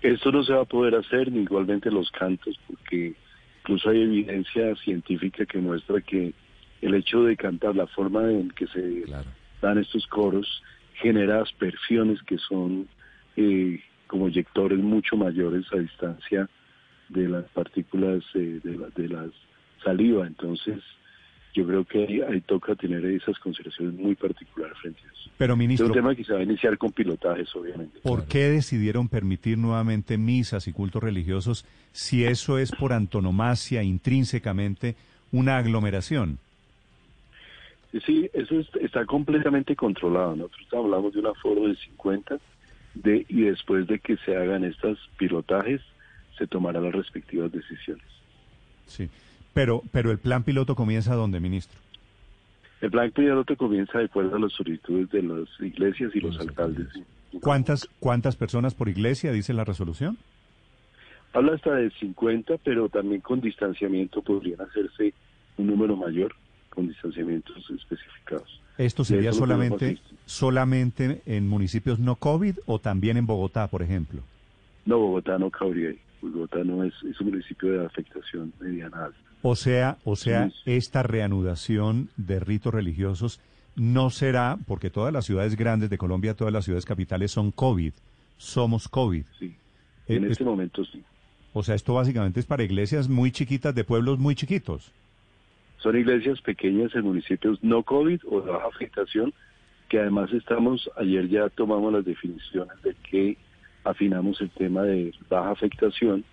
Esto 0.02 0.32
no 0.32 0.42
se 0.42 0.52
va 0.52 0.62
a 0.62 0.64
poder 0.64 0.94
hacer, 0.94 1.30
ni 1.30 1.42
igualmente 1.42 1.90
los 1.90 2.10
cantos, 2.10 2.58
porque 2.66 3.14
incluso 3.60 3.90
hay 3.90 4.02
evidencia 4.02 4.74
científica 4.76 5.44
que 5.44 5.58
muestra 5.58 6.00
que 6.00 6.32
el 6.80 6.94
hecho 6.94 7.22
de 7.22 7.36
cantar, 7.36 7.76
la 7.76 7.86
forma 7.86 8.30
en 8.30 8.50
que 8.50 8.66
se 8.68 9.04
dan 9.60 9.78
estos 9.78 10.06
coros, 10.06 10.62
genera 10.94 11.42
aspersiones 11.42 12.22
que 12.22 12.38
son 12.38 12.88
eh, 13.36 13.80
eyectores 14.12 14.78
mucho 14.78 15.16
mayores 15.16 15.64
a 15.72 15.76
distancia 15.76 16.48
de 17.08 17.28
las 17.28 17.44
partículas 17.50 18.22
eh, 18.34 18.60
de, 18.62 18.76
la, 18.76 18.88
de 18.94 19.08
la 19.08 19.26
saliva. 19.84 20.26
Entonces, 20.26 20.78
yo 21.54 21.66
creo 21.66 21.84
que 21.84 22.04
ahí, 22.06 22.20
ahí 22.20 22.40
toca 22.42 22.74
tener 22.76 23.04
esas 23.06 23.38
consideraciones 23.40 23.94
muy 23.94 24.14
particulares 24.14 24.76
frente 24.78 25.00
a 25.00 25.06
eso. 25.12 25.30
Pero, 25.36 25.56
ministro, 25.56 25.86
es 25.86 25.90
un 25.90 25.96
tema 25.96 26.14
que 26.14 26.24
se 26.24 26.32
va 26.32 26.38
a 26.38 26.42
iniciar 26.42 26.78
con 26.78 26.92
pilotajes, 26.92 27.54
obviamente. 27.56 27.98
¿Por 28.00 28.26
qué 28.26 28.44
decidieron 28.50 29.08
permitir 29.08 29.58
nuevamente 29.58 30.16
misas 30.18 30.68
y 30.68 30.72
cultos 30.72 31.02
religiosos 31.02 31.64
si 31.92 32.24
eso 32.24 32.58
es 32.58 32.70
por 32.70 32.92
antonomasia, 32.92 33.82
intrínsecamente, 33.82 34.94
una 35.32 35.56
aglomeración? 35.58 36.38
Sí, 38.06 38.30
eso 38.32 38.60
es- 38.60 38.70
está 38.80 39.04
completamente 39.04 39.74
controlado. 39.74 40.36
Nosotros 40.36 40.68
hablamos 40.72 41.12
de 41.12 41.18
un 41.20 41.26
aforo 41.26 41.66
de 41.66 41.74
50 41.74 42.38
de, 42.94 43.24
y 43.28 43.42
después 43.42 43.86
de 43.86 43.98
que 43.98 44.16
se 44.18 44.36
hagan 44.36 44.64
estos 44.64 44.98
pilotajes, 45.16 45.80
se 46.36 46.46
tomarán 46.46 46.84
las 46.84 46.94
respectivas 46.94 47.52
decisiones. 47.52 48.04
Sí. 48.86 49.08
Pero, 49.52 49.82
pero 49.92 50.10
el 50.10 50.18
plan 50.18 50.42
piloto 50.42 50.74
comienza 50.74 51.14
dónde, 51.14 51.40
ministro? 51.40 51.78
El 52.80 52.90
plan 52.90 53.10
piloto 53.10 53.56
comienza 53.56 53.98
de 53.98 54.06
acuerdo 54.06 54.36
a 54.36 54.38
las 54.38 54.52
solicitudes 54.52 55.10
de 55.10 55.22
las 55.22 55.48
iglesias 55.60 56.12
y 56.14 56.20
los 56.20 56.38
alcaldes. 56.40 56.88
¿Cuántas, 57.42 57.88
¿Cuántas 58.00 58.36
personas 58.36 58.74
por 58.74 58.88
iglesia 58.88 59.32
dice 59.32 59.52
la 59.52 59.64
resolución? 59.64 60.16
Habla 61.32 61.54
hasta 61.54 61.74
de 61.74 61.90
50, 61.90 62.56
pero 62.64 62.88
también 62.88 63.20
con 63.20 63.40
distanciamiento 63.40 64.22
podrían 64.22 64.60
hacerse 64.62 65.14
un 65.58 65.66
número 65.66 65.96
mayor, 65.96 66.34
con 66.70 66.88
distanciamientos 66.88 67.70
especificados. 67.70 68.60
¿Esto 68.80 69.04
sería 69.04 69.32
solamente, 69.32 69.98
solamente 70.26 71.20
en 71.26 71.48
municipios 71.48 71.98
no 71.98 72.16
COVID 72.16 72.56
o 72.66 72.78
también 72.78 73.16
en 73.16 73.26
Bogotá, 73.26 73.66
por 73.68 73.82
ejemplo? 73.82 74.22
No, 74.86 74.98
Bogotá 74.98 75.38
no 75.38 75.50
cabría. 75.50 75.90
Bogotá 76.22 76.64
no 76.64 76.84
es, 76.84 76.94
es 77.10 77.20
un 77.20 77.30
municipio 77.30 77.72
de 77.72 77.86
afectación 77.86 78.52
mediana 78.60 79.06
alta. 79.06 79.18
O 79.42 79.56
sea, 79.56 79.98
o 80.04 80.16
sea, 80.16 80.48
Sí. 80.50 80.54
esta 80.76 81.02
reanudación 81.02 82.08
de 82.16 82.40
ritos 82.40 82.72
religiosos 82.74 83.40
no 83.76 84.10
será, 84.10 84.58
porque 84.66 84.90
todas 84.90 85.12
las 85.12 85.24
ciudades 85.26 85.56
grandes 85.56 85.88
de 85.90 85.96
Colombia, 85.98 86.34
todas 86.34 86.52
las 86.52 86.64
ciudades 86.64 86.84
capitales 86.84 87.30
son 87.30 87.50
COVID, 87.52 87.92
somos 88.36 88.88
COVID. 88.88 89.24
Sí. 89.38 89.54
Eh, 90.08 90.16
En 90.16 90.24
es- 90.24 90.32
este 90.32 90.44
momento 90.44 90.84
sí. 90.84 91.02
o 91.52 91.62
sea, 91.62 91.74
esto 91.74 91.94
básicamente 91.94 92.40
es 92.40 92.46
para 92.46 92.62
iglesias 92.62 93.08
muy 93.08 93.30
chiquitas 93.30 93.74
de 93.74 93.84
pueblos 93.84 94.18
muy 94.18 94.34
chiquitos. 94.34 94.92
Son 95.82 95.96
iglesias 95.96 96.40
pequeñas 96.42 96.94
en 96.94 97.04
municipios 97.04 97.62
no 97.62 97.82
COVID 97.82 98.20
o 98.28 98.42
de 98.42 98.50
baja 98.50 98.68
afectación, 98.68 99.32
que 99.88 99.98
además 99.98 100.32
estamos, 100.32 100.88
ayer 100.96 101.28
ya 101.28 101.48
tomamos 101.48 101.92
las 101.92 102.04
definiciones 102.04 102.80
de 102.82 102.94
que 103.10 103.36
afinamos 103.84 104.40
el 104.40 104.50
tema 104.50 104.82
de 104.82 105.12
baja 105.28 105.50
afectación 105.50 106.24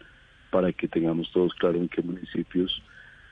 para 0.51 0.71
que 0.73 0.87
tengamos 0.87 1.31
todos 1.31 1.53
claro 1.55 1.77
en 1.77 1.87
qué 1.87 2.01
municipios 2.01 2.81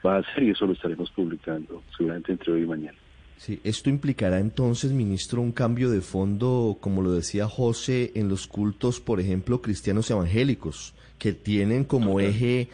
va 0.06 0.18
a 0.18 0.34
ser 0.34 0.44
y 0.44 0.52
eso 0.52 0.66
lo 0.66 0.74
estaremos 0.74 1.10
publicando 1.12 1.84
seguramente 1.98 2.32
entre 2.32 2.54
hoy 2.54 2.62
y 2.64 2.66
mañana. 2.66 2.98
Sí, 3.38 3.60
esto 3.64 3.90
implicará 3.90 4.40
entonces, 4.40 4.92
ministro, 4.92 5.42
un 5.42 5.52
cambio 5.52 5.90
de 5.90 6.00
fondo, 6.00 6.78
como 6.80 7.02
lo 7.02 7.12
decía 7.12 7.48
José, 7.48 8.14
en 8.16 8.30
los 8.30 8.48
cultos, 8.48 9.02
por 9.02 9.20
ejemplo, 9.20 9.62
cristianos 9.62 10.10
evangélicos, 10.10 10.94
que 11.20 11.34
tienen 11.34 11.84
como 11.84 12.22
eje 12.22 12.70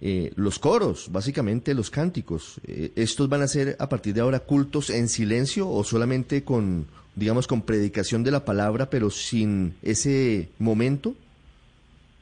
eh, 0.00 0.32
los 0.36 0.58
coros, 0.58 1.10
básicamente 1.10 1.74
los 1.74 1.90
cánticos. 1.90 2.60
Eh, 2.66 2.92
¿Estos 2.96 3.28
van 3.28 3.42
a 3.42 3.48
ser 3.48 3.76
a 3.78 3.88
partir 3.88 4.14
de 4.14 4.20
ahora 4.20 4.40
cultos 4.40 4.90
en 4.90 5.08
silencio 5.08 5.68
o 5.68 5.84
solamente 5.84 6.44
con, 6.44 6.86
digamos, 7.14 7.46
con 7.46 7.62
predicación 7.62 8.22
de 8.22 8.30
la 8.30 8.44
palabra, 8.44 8.90
pero 8.90 9.10
sin 9.10 9.74
ese 9.82 10.50
momento? 10.58 11.14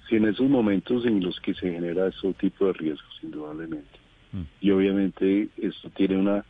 Si 0.08 0.16
en 0.16 0.26
esos 0.26 0.48
momentos 0.48 1.04
en 1.06 1.20
los 1.20 1.40
que 1.40 1.54
se 1.54 1.72
genera 1.72 2.08
ese 2.08 2.32
tipo 2.34 2.66
de 2.66 2.74
riesgos, 2.74 3.18
indudablemente. 3.22 4.04
Y 4.60 4.72
obviamente 4.72 5.48
esto 5.58 5.88
tiene 5.90 6.16
una 6.16 6.44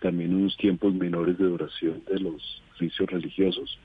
también 0.00 0.34
unos 0.34 0.56
tiempos 0.56 0.92
menores 0.94 1.38
de 1.38 1.44
duración 1.44 2.02
de 2.10 2.18
los 2.18 2.62
oficios 2.74 3.08
religiosos. 3.08 3.78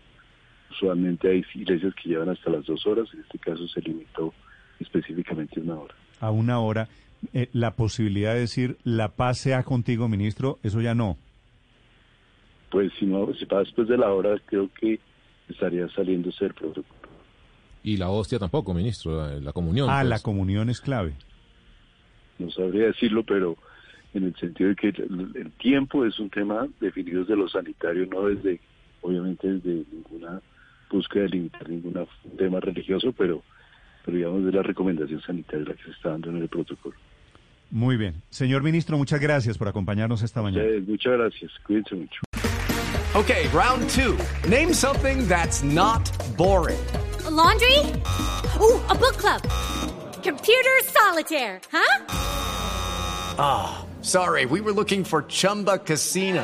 Usualmente 0.72 1.30
hay 1.30 1.46
iglesias 1.54 1.94
que 1.96 2.10
llevan 2.10 2.30
hasta 2.30 2.50
las 2.50 2.66
dos 2.66 2.86
horas, 2.88 3.08
en 3.14 3.20
este 3.20 3.38
caso 3.38 3.68
se 3.68 3.82
limitó 3.82 4.34
específicamente 4.80 5.60
a 5.60 5.64
una 5.64 5.76
hora. 5.76 5.96
A 6.26 6.32
una 6.32 6.60
hora, 6.60 6.88
eh, 7.34 7.50
la 7.54 7.72
posibilidad 7.76 8.34
de 8.34 8.42
decir 8.42 8.78
la 8.84 9.10
paz 9.10 9.38
sea 9.38 9.64
contigo, 9.64 10.08
ministro, 10.08 10.58
eso 10.64 10.82
ya 10.82 10.96
no. 10.96 11.18
Pues 12.72 12.92
si 13.00 13.06
no, 13.06 13.34
si 13.34 13.46
va 13.46 13.60
después 13.60 13.88
de 13.88 13.98
la 13.98 14.12
hora, 14.12 14.40
creo 14.46 14.70
que 14.80 15.00
estaría 15.48 15.88
saliendo 15.90 16.32
ser 16.32 16.54
protocolo. 16.54 16.96
Y 17.84 17.98
la 17.98 18.10
hostia 18.10 18.40
tampoco, 18.40 18.74
ministro, 18.74 19.16
la, 19.16 19.40
la 19.40 19.54
comunión. 19.54 19.88
Ah, 19.90 20.00
pues. 20.00 20.10
la 20.10 20.20
comunión 20.20 20.70
es 20.70 20.82
clave. 20.82 21.14
No 22.40 22.50
sabría 22.50 22.88
decirlo, 22.88 23.24
pero 23.24 23.56
en 24.16 24.24
el 24.24 24.36
sentido 24.38 24.70
de 24.70 24.76
que 24.76 24.88
el, 24.90 25.32
el 25.36 25.52
tiempo 25.52 26.06
es 26.06 26.20
un 26.20 26.30
tema 26.30 26.68
definido 26.80 27.22
desde 27.22 27.36
lo 27.36 27.48
sanitario, 27.48 28.08
no 28.08 28.28
desde, 28.28 28.60
obviamente, 29.02 29.48
desde 29.48 29.86
ninguna 29.92 30.42
búsqueda 30.90 31.24
de 31.24 31.30
limitar 31.30 31.70
ningún 31.70 32.08
tema 32.38 32.60
religioso, 32.60 33.14
pero, 33.18 33.44
pero 34.06 34.18
digamos 34.18 34.46
de 34.46 34.52
la 34.52 34.62
recomendación 34.62 35.20
sanitaria 35.22 35.74
que 35.74 35.84
se 35.84 35.92
está 35.92 36.12
dando 36.12 36.30
en 36.30 36.38
el 36.38 36.48
protocolo. 36.48 36.96
Muy 37.72 37.98
bien. 37.98 38.22
Señor 38.30 38.62
ministro, 38.62 38.98
muchas 38.98 39.20
gracias 39.20 39.58
por 39.58 39.68
acompañarnos 39.68 40.22
esta 40.22 40.42
mañana. 40.42 40.64
Eh, 40.64 40.84
muchas 40.86 41.14
gracias, 41.14 41.52
cuídense 41.66 41.96
mucho. 41.96 42.22
Okay, 43.16 43.48
round 43.48 43.90
two. 43.90 44.18
Name 44.48 44.74
something 44.74 45.28
that's 45.28 45.64
not 45.64 46.04
boring. 46.38 46.80
A 47.26 47.32
laundry? 47.32 47.80
Ooh, 48.60 48.80
a 48.90 48.94
book 48.94 49.18
club. 49.18 49.42
Computer 50.22 50.84
solitaire, 50.84 51.60
huh? 51.72 52.06
Ah, 53.38 53.86
sorry, 54.02 54.46
we 54.46 54.62
were 54.62 54.74
looking 54.74 55.04
for 55.04 55.24
Chumba 55.24 55.78
Casino. 55.80 56.44